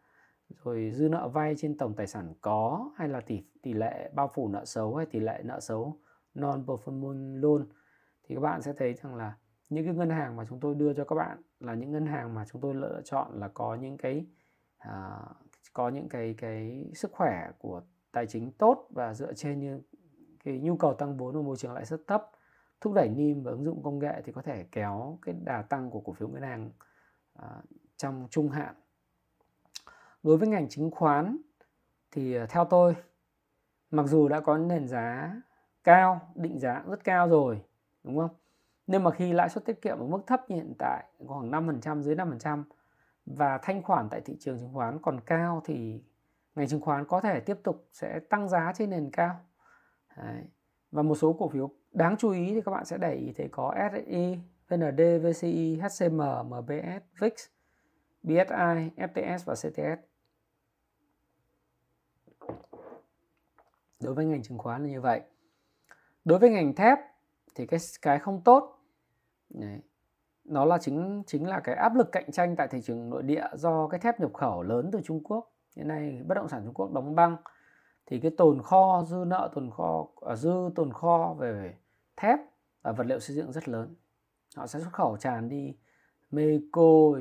[0.64, 4.30] rồi dư nợ vay trên tổng tài sản có hay là tỷ tỷ lệ bao
[4.34, 5.99] phủ nợ xấu hay tỷ lệ nợ xấu
[6.34, 7.66] non performing loan.
[8.22, 9.36] Thì các bạn sẽ thấy rằng là
[9.68, 12.34] những cái ngân hàng mà chúng tôi đưa cho các bạn là những ngân hàng
[12.34, 14.26] mà chúng tôi lựa chọn là có những cái
[14.78, 15.18] à,
[15.72, 17.82] có những cái cái sức khỏe của
[18.12, 19.80] tài chính tốt và dựa trên như
[20.45, 22.30] cái nhu cầu tăng vốn ở môi trường lãi suất thấp
[22.82, 25.90] thúc đẩy NIM và ứng dụng công nghệ thì có thể kéo cái đà tăng
[25.90, 26.70] của cổ phiếu ngân hàng
[27.34, 27.48] à,
[27.96, 28.74] trong trung hạn.
[30.22, 31.36] Đối với ngành chứng khoán
[32.10, 32.96] thì à, theo tôi
[33.90, 35.36] mặc dù đã có nền giá
[35.84, 37.62] cao định giá rất cao rồi
[38.04, 38.30] đúng không?
[38.86, 42.02] Nhưng mà khi lãi suất tiết kiệm ở mức thấp như hiện tại khoảng 5%
[42.02, 42.62] dưới 5%
[43.26, 46.02] và thanh khoản tại thị trường chứng khoán còn cao thì
[46.54, 49.40] ngành chứng khoán có thể tiếp tục sẽ tăng giá trên nền cao.
[50.16, 50.44] Đấy.
[50.90, 53.49] và một số cổ phiếu đáng chú ý thì các bạn sẽ để ý thấy
[53.53, 54.38] có SSI,
[54.68, 57.32] VND, VCI, HCM, MBS, VIX,
[58.22, 60.12] BSI, FTS và CTS
[64.03, 65.20] đối với ngành chứng khoán là như vậy.
[66.24, 66.99] Đối với ngành thép
[67.55, 68.78] thì cái cái không tốt.
[69.51, 69.80] Đấy.
[70.45, 73.47] nó là chính chính là cái áp lực cạnh tranh tại thị trường nội địa
[73.55, 75.53] do cái thép nhập khẩu lớn từ Trung Quốc.
[75.76, 77.36] Hiện nay bất động sản Trung Quốc đóng băng.
[78.07, 81.74] Thì cái tồn kho dư nợ tồn kho à, dư tồn kho về
[82.22, 82.38] thép
[82.82, 83.94] và vật liệu xây dựng rất lớn.
[84.56, 85.76] Họ sẽ xuất khẩu tràn đi
[86.30, 87.12] Mexico,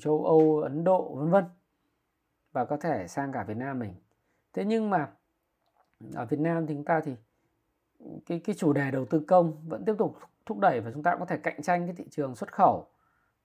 [0.00, 1.44] châu Âu, Ấn Độ, vân vân,
[2.52, 3.94] và có thể sang cả Việt Nam mình.
[4.52, 5.10] Thế nhưng mà
[6.14, 7.16] ở Việt Nam thì chúng ta thì
[8.26, 10.16] cái cái chủ đề đầu tư công vẫn tiếp tục
[10.46, 12.88] thúc đẩy và chúng ta cũng có thể cạnh tranh cái thị trường xuất khẩu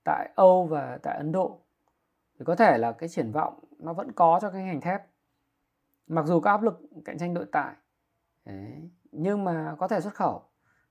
[0.04, 1.60] tại Âu và tại Ấn Độ.
[2.38, 5.02] Thì có thể là cái triển vọng nó vẫn có cho cái ngành thép.
[6.06, 7.74] Mặc dù có áp lực cạnh tranh nội tại,
[8.44, 8.90] Đấy.
[9.12, 10.42] nhưng mà có thể xuất khẩu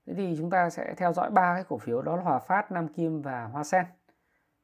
[0.08, 2.72] thế thì chúng ta sẽ theo dõi ba cái cổ phiếu đó là Hòa Phát,
[2.72, 3.84] Nam Kim và Hoa Sen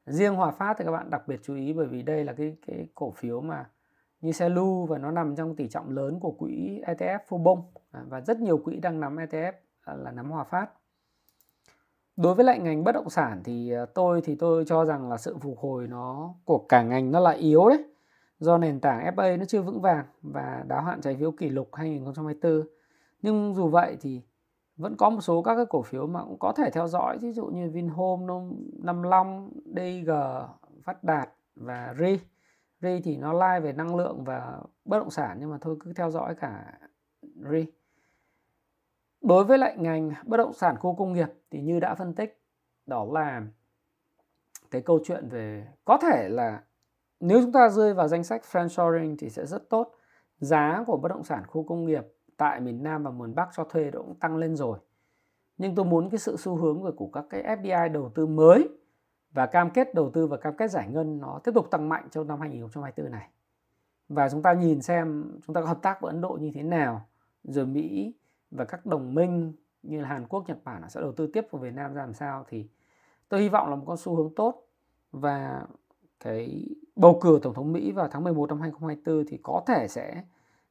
[0.05, 2.55] riêng Hòa Phát thì các bạn đặc biệt chú ý bởi vì đây là cái
[2.67, 3.65] cái cổ phiếu mà
[4.21, 7.61] như xe lưu và nó nằm trong tỷ trọng lớn của quỹ ETF phô bông
[7.91, 10.69] à, và rất nhiều quỹ đang nắm ETF à, là nắm Hòa Phát.
[12.17, 15.17] Đối với lại ngành bất động sản thì à, tôi thì tôi cho rằng là
[15.17, 17.83] sự phục hồi nó của cả ngành nó là yếu đấy.
[18.39, 21.69] Do nền tảng FA nó chưa vững vàng và đáo hạn trái phiếu kỷ lục
[21.75, 22.67] 2024.
[23.21, 24.21] Nhưng dù vậy thì
[24.77, 27.31] vẫn có một số các cái cổ phiếu mà cũng có thể theo dõi ví
[27.31, 28.33] dụ như Vinhome,
[28.83, 30.11] 55, DG,
[30.83, 32.19] Phát Đạt và RI
[32.81, 35.93] RI thì nó like về năng lượng và bất động sản nhưng mà thôi cứ
[35.93, 36.79] theo dõi cả
[37.51, 37.65] RI.
[39.21, 42.41] Đối với lại ngành bất động sản khu công nghiệp thì như đã phân tích
[42.85, 43.41] đó là
[44.71, 46.63] cái câu chuyện về có thể là
[47.19, 49.91] nếu chúng ta rơi vào danh sách franchising thì sẽ rất tốt.
[50.37, 52.03] Giá của bất động sản khu công nghiệp
[52.37, 54.79] tại miền Nam và miền Bắc cho thuê cũng tăng lên rồi.
[55.57, 58.69] Nhưng tôi muốn cái sự xu hướng về của các cái FDI đầu tư mới
[59.31, 62.07] và cam kết đầu tư và cam kết giải ngân nó tiếp tục tăng mạnh
[62.11, 63.29] trong năm 2024 này.
[64.09, 66.63] Và chúng ta nhìn xem chúng ta có hợp tác với Ấn Độ như thế
[66.63, 67.05] nào,
[67.43, 68.13] rồi Mỹ
[68.51, 71.61] và các đồng minh như là Hàn Quốc, Nhật Bản sẽ đầu tư tiếp vào
[71.61, 72.69] Việt Nam ra làm sao thì
[73.29, 74.67] tôi hy vọng là một con xu hướng tốt
[75.11, 75.65] và
[76.19, 76.65] cái
[76.95, 80.23] bầu cử tổng thống Mỹ vào tháng 11 năm 2024 thì có thể sẽ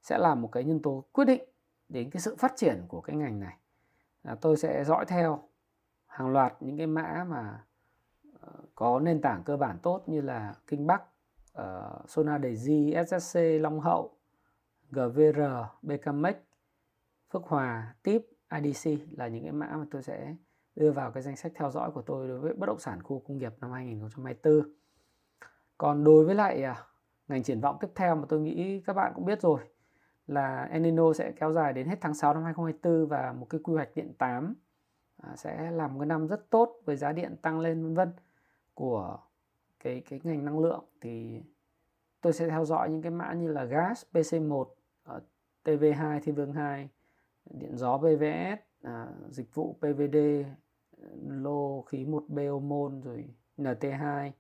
[0.03, 1.43] sẽ là một cái nhân tố quyết định
[1.89, 3.59] đến cái sự phát triển của cái ngành này.
[4.23, 5.49] À, tôi sẽ dõi theo
[6.07, 7.65] hàng loạt những cái mã mà
[8.41, 11.03] ờ, có nền tảng cơ bản tốt như là Kinh Bắc,
[11.53, 14.17] ờ, uh, Sona Daisy, SSC, Long Hậu,
[14.91, 15.41] GVR,
[15.83, 16.35] BKMX,
[17.33, 18.27] Phước Hòa, TIP,
[18.63, 20.35] IDC là những cái mã mà tôi sẽ
[20.77, 23.23] đưa vào cái danh sách theo dõi của tôi đối với bất động sản khu
[23.29, 24.63] công nghiệp năm 2024.
[25.79, 26.77] Còn đối với lại uh,
[27.29, 29.61] ngành triển vọng tiếp theo mà tôi nghĩ các bạn cũng biết rồi
[30.27, 33.61] là El Nino sẽ kéo dài đến hết tháng 6 năm 2024 và một cái
[33.65, 34.55] quy hoạch điện 8
[35.23, 38.13] à, sẽ làm một năm rất tốt với giá điện tăng lên vân vân
[38.75, 39.19] của
[39.81, 40.85] cái cái ngành năng lượng.
[41.01, 41.43] Thì
[42.21, 44.67] tôi sẽ theo dõi những cái mã như là gas PC1
[45.05, 45.21] ờ,
[45.65, 46.89] TV2 Thiên Vương 2
[47.51, 50.17] điện gió PVS à, dịch vụ PVD
[51.27, 53.25] lô khí 1B môn, rồi
[53.59, 54.31] NT2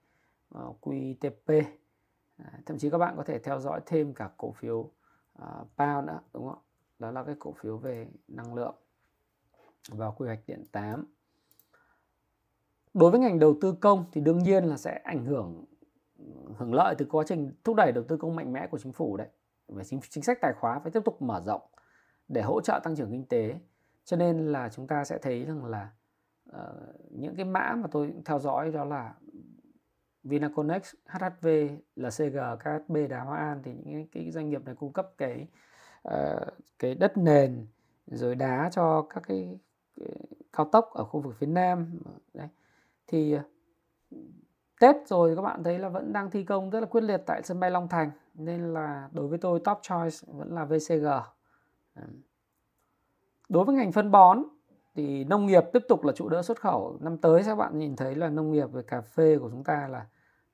[0.48, 1.62] ờ, QTP
[2.36, 4.90] à, thậm chí các bạn có thể theo dõi thêm cả cổ phiếu
[5.42, 6.62] uh, Pound nữa đúng không?
[6.98, 8.74] Đó là cái cổ phiếu về năng lượng
[9.88, 11.04] vào quy hoạch điện 8
[12.94, 15.64] đối với ngành đầu tư công thì đương nhiên là sẽ ảnh hưởng
[16.56, 19.16] hưởng lợi từ quá trình thúc đẩy đầu tư công mạnh mẽ của chính phủ
[19.16, 19.28] đấy.
[19.68, 21.62] Về chính, chính sách tài khoá phải tiếp tục mở rộng
[22.28, 23.58] để hỗ trợ tăng trưởng kinh tế.
[24.04, 25.90] Cho nên là chúng ta sẽ thấy rằng là
[26.50, 26.56] uh,
[27.10, 29.14] những cái mã mà tôi theo dõi đó là
[30.24, 31.48] Vinaconex, HHV,
[31.96, 35.10] là CG, KHB, Đà Hoa An thì những cái, cái doanh nghiệp này cung cấp
[35.18, 35.46] cái
[36.08, 36.48] uh,
[36.78, 37.66] cái đất nền
[38.06, 39.58] rồi đá cho các cái,
[39.96, 40.08] cái
[40.52, 41.98] cao tốc ở khu vực phía Nam.
[42.34, 42.48] Đấy.
[43.06, 43.42] Thì ờ,
[44.80, 47.42] Tết rồi các bạn thấy là vẫn đang thi công rất là quyết liệt tại
[47.42, 51.06] sân bay Long Thành nên là đối với tôi top choice vẫn là VCG.
[53.48, 54.42] Đối với ngành phân bón
[54.94, 56.96] thì nông nghiệp tiếp tục là trụ đỡ xuất khẩu.
[57.00, 59.88] Năm tới các bạn nhìn thấy là nông nghiệp về cà phê của chúng ta
[59.88, 60.06] là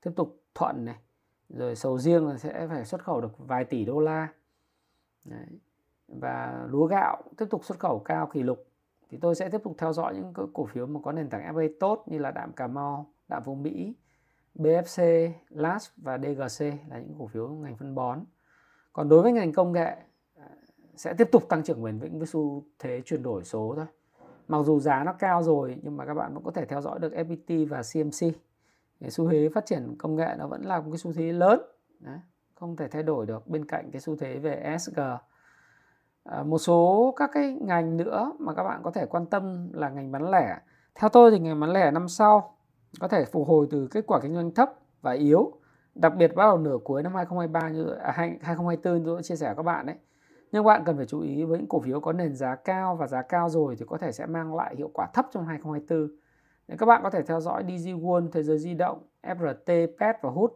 [0.02, 0.96] tiếp tục thuận này
[1.48, 4.28] rồi sầu riêng là sẽ phải xuất khẩu được vài tỷ đô la
[5.24, 5.46] Đấy.
[6.08, 8.66] và lúa gạo tiếp tục xuất khẩu cao kỷ lục
[9.10, 11.68] thì tôi sẽ tiếp tục theo dõi những cổ phiếu mà có nền tảng FA
[11.80, 13.94] tốt như là đạm Cà Mau, đạm Phú Mỹ,
[14.54, 18.24] BFC, LAS và DGC là những cổ phiếu ngành phân bón.
[18.92, 19.96] Còn đối với ngành công nghệ
[20.36, 20.46] à,
[20.96, 23.86] sẽ tiếp tục tăng trưởng bền vững với xu thế chuyển đổi số thôi.
[24.48, 26.98] Mặc dù giá nó cao rồi nhưng mà các bạn vẫn có thể theo dõi
[26.98, 28.34] được FPT và CMC.
[29.00, 31.60] Cái xu thế phát triển công nghệ nó vẫn là một cái xu thế lớn.
[32.00, 32.18] Đấy,
[32.54, 35.00] không thể thay đổi được bên cạnh cái xu thế về ESG.
[36.24, 39.88] À, một số các cái ngành nữa mà các bạn có thể quan tâm là
[39.88, 40.58] ngành bán lẻ.
[40.94, 42.56] Theo tôi thì ngành bán lẻ năm sau
[43.00, 44.70] có thể phục hồi từ kết quả kinh doanh thấp
[45.02, 45.52] và yếu
[45.94, 49.22] đặc biệt bắt đầu nửa cuối năm 2023 như à, 2024 như tôi à, đã
[49.22, 49.96] chia sẻ với các bạn đấy
[50.52, 53.06] nhưng bạn cần phải chú ý với những cổ phiếu có nền giá cao và
[53.06, 56.08] giá cao rồi thì có thể sẽ mang lại hiệu quả thấp trong 2024
[56.78, 60.30] các bạn có thể theo dõi DG World, Thế giới di động, FRT, PET và
[60.30, 60.52] HUT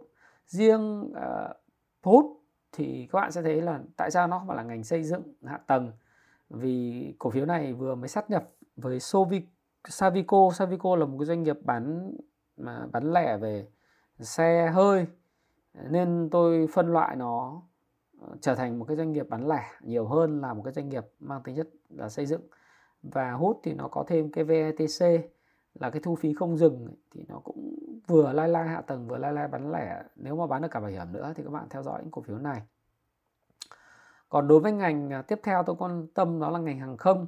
[0.47, 1.57] riêng ờ, uh,
[2.03, 2.25] HUT
[2.73, 5.23] thì các bạn sẽ thấy là tại sao nó không phải là ngành xây dựng
[5.45, 5.93] hạ tầng.
[6.51, 9.45] Vì cổ phiếu này vừa mới sát nhập với Sovic
[9.89, 10.51] Savico.
[10.55, 12.12] Savico là một cái doanh nghiệp bán
[12.57, 13.67] mà bán lẻ về
[14.21, 15.07] xe hơi
[15.75, 17.62] nên tôi phân loại nó
[18.21, 20.89] ờ, trở thành một cái doanh nghiệp bán lẻ nhiều hơn là một cái doanh
[20.89, 22.43] nghiệp mang tính chất là xây dựng.
[23.03, 25.34] Và hút thì nó có thêm cái VETC
[25.75, 27.75] là cái thu phí không dừng thì nó cũng
[28.07, 30.03] vừa lai lai hạ tầng vừa lai lai bán lẻ.
[30.16, 32.22] Nếu mà bán được cả bảo hiểm nữa thì các bạn theo dõi những cổ
[32.22, 32.62] phiếu này.
[34.29, 37.27] Còn đối với ngành à, tiếp theo tôi quan tâm đó là ngành hàng không.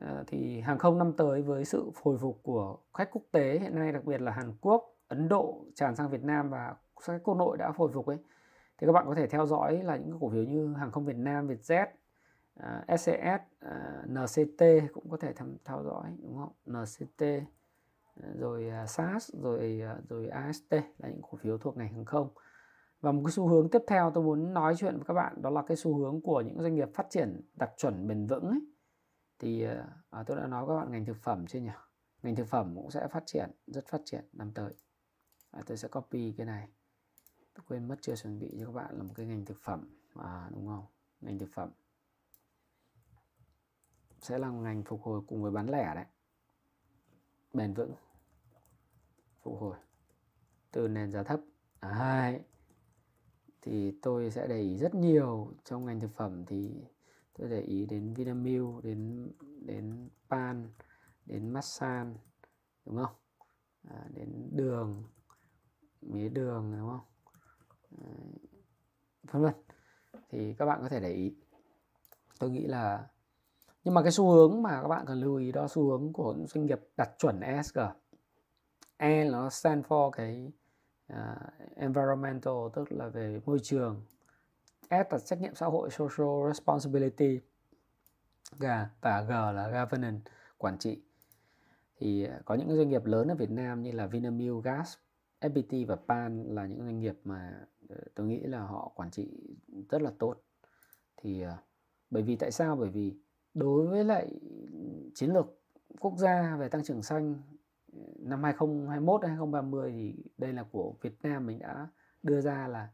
[0.00, 3.74] Ờ, thì hàng không năm tới với sự hồi phục của khách quốc tế hiện
[3.74, 6.74] nay đặc biệt là Hàn Quốc, Ấn Độ tràn sang Việt Nam và
[7.06, 8.18] các quốc nội đã hồi phục ấy
[8.78, 11.16] thì các bạn có thể theo dõi là những cổ phiếu như hàng không Việt
[11.16, 11.86] Nam, Vietjet,
[12.56, 16.52] à, uh, SCS, uh, à, NCT cũng có thể tham theo dõi đúng không?
[16.66, 17.24] NCT
[18.16, 22.28] rồi à, SAS rồi à, rồi AST là những cổ phiếu thuộc ngành hàng không.
[23.00, 25.50] Và một cái xu hướng tiếp theo tôi muốn nói chuyện với các bạn đó
[25.50, 28.60] là cái xu hướng của những doanh nghiệp phát triển đặc chuẩn bền vững ấy.
[29.38, 31.70] Thì à, à tôi đã nói các bạn ngành thực phẩm chưa nhỉ?
[32.22, 34.74] Ngành thực phẩm cũng sẽ phát triển rất phát triển năm tới.
[35.50, 36.68] À, tôi sẽ copy cái này.
[37.54, 39.98] Tôi quên mất chưa chuẩn bị cho các bạn là một cái ngành thực phẩm.
[40.14, 40.86] À, đúng không?
[41.20, 41.70] Ngành thực phẩm.
[44.20, 46.04] Sẽ là ngành phục hồi cùng với bán lẻ đấy
[47.54, 47.94] bền vững.
[49.42, 49.76] Phục hồi.
[50.72, 51.40] Từ nền giá thấp.
[51.80, 52.32] À,
[53.62, 56.84] thì tôi sẽ để ý rất nhiều trong ngành thực phẩm thì
[57.38, 59.32] tôi để ý đến Vinamilk đến
[59.66, 60.72] đến pan
[61.26, 62.16] đến Masan
[62.84, 63.14] đúng không?
[63.88, 65.04] À, đến đường
[66.00, 67.06] mía đường đúng không?
[69.22, 69.54] Vân vân.
[70.28, 71.36] Thì các bạn có thể để ý.
[72.38, 73.08] Tôi nghĩ là
[73.84, 76.36] nhưng mà cái xu hướng mà các bạn cần lưu ý đó xu hướng của
[76.48, 77.78] doanh nghiệp đặt chuẩn ESG
[79.02, 80.52] E nó stand for cái
[81.12, 81.18] uh,
[81.76, 84.02] environmental tức là về môi trường.
[84.90, 87.40] S là trách nhiệm xã hội social responsibility.
[88.58, 88.64] G
[89.00, 91.02] và G là governance quản trị.
[91.96, 94.96] Thì có những doanh nghiệp lớn ở Việt Nam như là Vinamilk Gas,
[95.40, 99.28] FPT và Pan là những doanh nghiệp mà ờ, tôi nghĩ là họ quản trị
[99.88, 100.42] rất là tốt.
[101.16, 101.56] Thì ờ,
[102.10, 102.76] bởi vì tại sao?
[102.76, 103.16] Bởi vì
[103.54, 104.32] đối với lại
[105.14, 105.46] chiến lược
[106.00, 107.42] quốc gia về tăng trưởng xanh
[107.92, 111.88] ừ, năm 2021 2030 thì đây là của Việt Nam mình đã
[112.22, 112.88] đưa ra là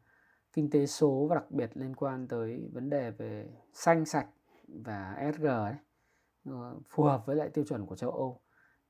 [0.53, 4.29] kinh tế số và đặc biệt liên quan tới vấn đề về xanh sạch
[4.69, 5.75] và ESG ấy,
[6.45, 8.41] ờ, phù hợp với lại tiêu chuẩn của châu Âu.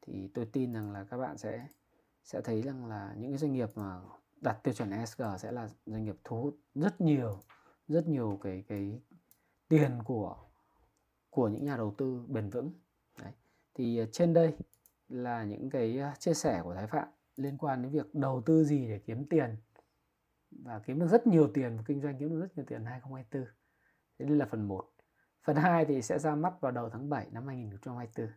[0.03, 1.66] Thì tôi tin rằng là các bạn sẽ
[2.25, 4.01] sẽ thấy rằng là những cái doanh nghiệp mà
[4.41, 7.39] đặt tiêu chuẩn ESG sẽ là doanh nghiệp thu hút rất nhiều
[7.89, 9.01] rất nhiều cái cái
[9.69, 10.47] tiền của
[11.31, 12.72] của những nhà đầu tư bền vững.
[13.22, 13.33] Đấy.
[13.74, 14.57] thì ờ, trên đây
[15.09, 18.64] là những cái ờ, chia sẻ của Thái Phạm liên quan đến việc đầu tư
[18.64, 19.57] gì để kiếm tiền
[20.51, 23.53] và kiếm được rất nhiều tiền và kinh doanh kiếm được rất nhiều tiền 2024
[24.18, 24.91] thế đây là phần 1
[25.43, 28.29] phần 2 thì sẽ ra mắt vào đầu tháng 7 năm 2024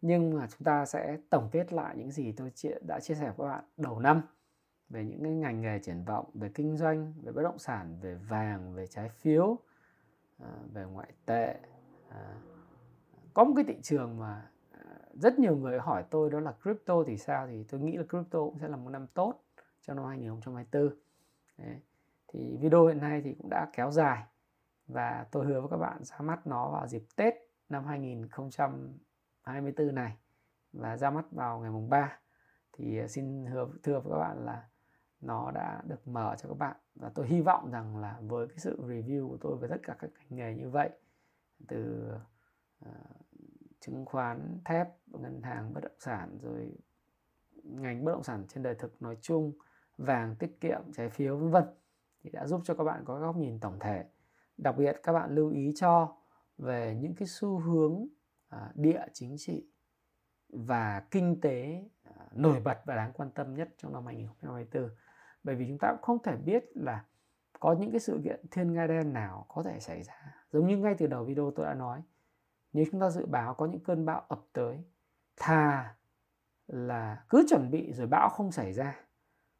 [0.00, 2.52] nhưng mà chúng ta sẽ tổng kết lại những gì tôi
[2.86, 4.22] đã chia sẻ với các bạn đầu năm
[4.92, 8.14] về những cái ngành nghề triển vọng, về kinh doanh, về bất động sản, về
[8.14, 9.58] vàng, về trái phiếu
[10.38, 11.56] ờ, về ngoại tệ
[12.14, 12.34] à,
[13.34, 14.80] có một cái thị trường mà à,
[15.14, 18.38] rất nhiều người hỏi tôi đó là crypto thì sao thì tôi nghĩ là crypto
[18.38, 19.44] cũng sẽ là một năm tốt
[19.82, 20.98] trong năm 2024
[21.58, 21.80] Đấy.
[22.28, 24.24] thì video hiện nay thì cũng đã kéo dài
[24.86, 27.34] và tôi hứa với các bạn ra mắt nó vào dịp Tết
[27.68, 30.16] năm 2024 này
[30.72, 32.18] và ra mắt vào ngày mùng 3
[32.72, 34.68] thì à, xin hứa thưa với các bạn là
[35.20, 38.58] nó đã được mở cho các bạn và tôi hy vọng rằng là với cái
[38.58, 40.90] sự review của tôi về tất cả các ngành nghề như vậy
[41.68, 42.10] từ
[42.84, 42.90] uh,
[43.80, 46.72] chứng khoán thép ngân hàng bất động sản rồi
[47.64, 49.52] ngành bất động sản trên đời thực nói chung
[49.96, 51.64] vàng tiết kiệm trái phiếu vân vân.
[52.22, 54.04] Thì đã giúp cho các bạn có góc nhìn tổng thể.
[54.56, 56.16] Đặc biệt các bạn lưu ý cho
[56.58, 59.66] về những cái xu hướng uh, địa chính trị
[60.48, 64.90] và kinh tế uh, nổi bật và đáng quan tâm nhất trong năm 2024
[65.44, 67.04] bởi vì chúng ta cũng không thể biết là
[67.60, 70.76] có những cái sự kiện thiên nga đen nào có thể xảy ra giống như
[70.76, 72.02] ngay từ đầu video tôi đã nói
[72.72, 74.84] nếu chúng ta dự báo có những cơn bão ập tới
[75.36, 75.96] thà
[76.66, 79.00] là cứ chuẩn bị rồi bão không xảy ra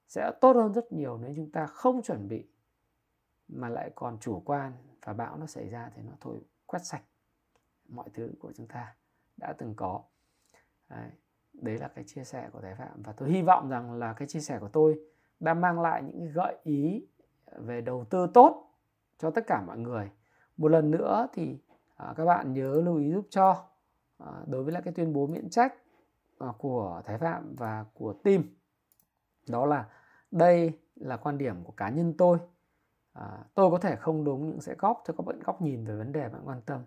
[0.08, 2.48] sẽ tốt hơn rất nhiều nếu chúng ta không chuẩn bị
[3.48, 4.72] mà lại còn chủ quan
[5.02, 7.02] và bão nó xảy ra thì nó thôi quét sạch
[7.88, 8.94] mọi thứ của chúng ta
[9.36, 10.02] đã từng có.
[10.88, 11.10] Đấy,
[11.52, 13.02] đấy là cái chia sẻ của thái phạm.
[13.02, 15.00] Và tôi hy vọng rằng là cái chia sẻ của tôi
[15.40, 17.06] đã mang lại những gợi ý
[17.56, 18.78] về đầu tư tốt
[19.18, 20.10] cho tất cả mọi người
[20.62, 21.58] một lần nữa thì
[21.96, 23.64] à, các bạn nhớ lưu ý giúp cho
[24.18, 25.74] à, đối với lại cái tuyên bố miễn trách
[26.38, 28.42] à, của thái phạm và của team.
[29.48, 29.88] Đó là
[30.30, 32.38] đây là quan điểm của cá nhân tôi.
[33.12, 35.96] À, tôi có thể không đúng nhưng sẽ góp cho các bạn góc nhìn về
[35.96, 36.80] vấn đề bạn quan tâm.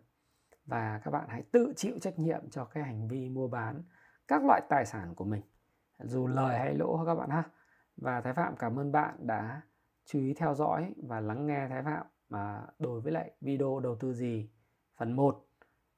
[0.66, 3.84] Và các bạn hãy tự chịu trách nhiệm cho cái hành vi mua bán
[4.28, 5.42] các loại tài sản của mình
[6.00, 7.44] dù lời hay lỗ các bạn ha.
[7.98, 9.62] Và Thái Phạm cảm ơn bạn đã
[10.06, 13.96] chú ý theo dõi và lắng nghe Thái Phạm mà đối với lại video đầu
[13.96, 14.50] tư gì?
[14.98, 15.48] Phần 1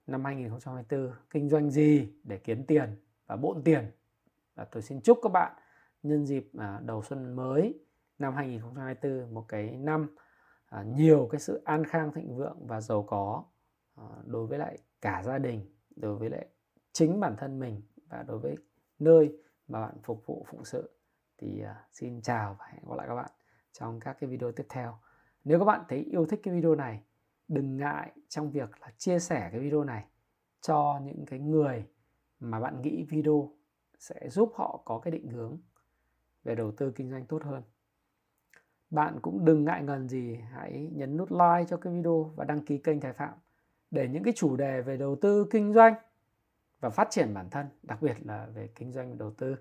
[0.08, 2.96] năm 2024 kinh doanh gì để kiếm tiền
[3.28, 3.92] và bộn tiền?
[4.56, 5.56] Và tôi xin chúc các bạn
[6.04, 7.80] nhân dịp à, đầu xuân mới
[8.20, 10.16] năm 2024 một cái năm
[10.66, 13.44] à, nhiều cái sự an khang, thịnh vượng và giàu có
[13.96, 16.48] à, đối với lại cả gia đình, đối với lại
[16.92, 18.56] chính bản thân mình và đối với
[19.00, 20.90] nơi mà bạn phục vụ phụng sự.
[21.38, 23.32] Thì xin chào và hẹn gặp lại các bạn
[23.72, 24.98] trong các cái video tiếp theo
[25.48, 27.02] nếu các bạn thấy yêu thích cái video này,
[27.48, 30.06] đừng ngại trong việc là chia sẻ cái video này
[30.62, 31.86] cho những cái người
[32.40, 33.52] mà bạn nghĩ video
[34.00, 35.58] sẽ giúp họ có cái định hướng
[36.44, 37.64] về đầu tư kinh doanh tốt hơn.
[38.90, 42.66] Bạn cũng đừng ngại ngần gì, hãy nhấn nút like cho cái video và đăng
[42.66, 43.34] ký kênh Thái Phạm
[43.92, 45.94] để những cái chủ đề về đầu tư kinh doanh
[46.80, 49.56] và phát triển bản thân, đặc biệt là về kinh doanh và đầu tư,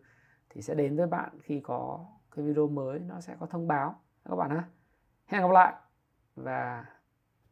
[0.50, 3.94] thì sẽ đến với bạn khi có cái video mới, nó sẽ có thông báo.
[4.24, 4.68] Các bạn ha
[5.26, 5.72] hẹn gặp lại
[6.36, 6.84] và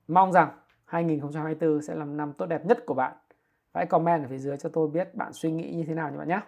[0.08, 0.48] mong rằng
[0.84, 3.16] 2024 sẽ là năm tốt đẹp nhất của bạn.
[3.74, 6.18] Hãy comment ở phía dưới cho tôi biết bạn suy nghĩ như thế nào nhé
[6.18, 6.40] bạn nhé.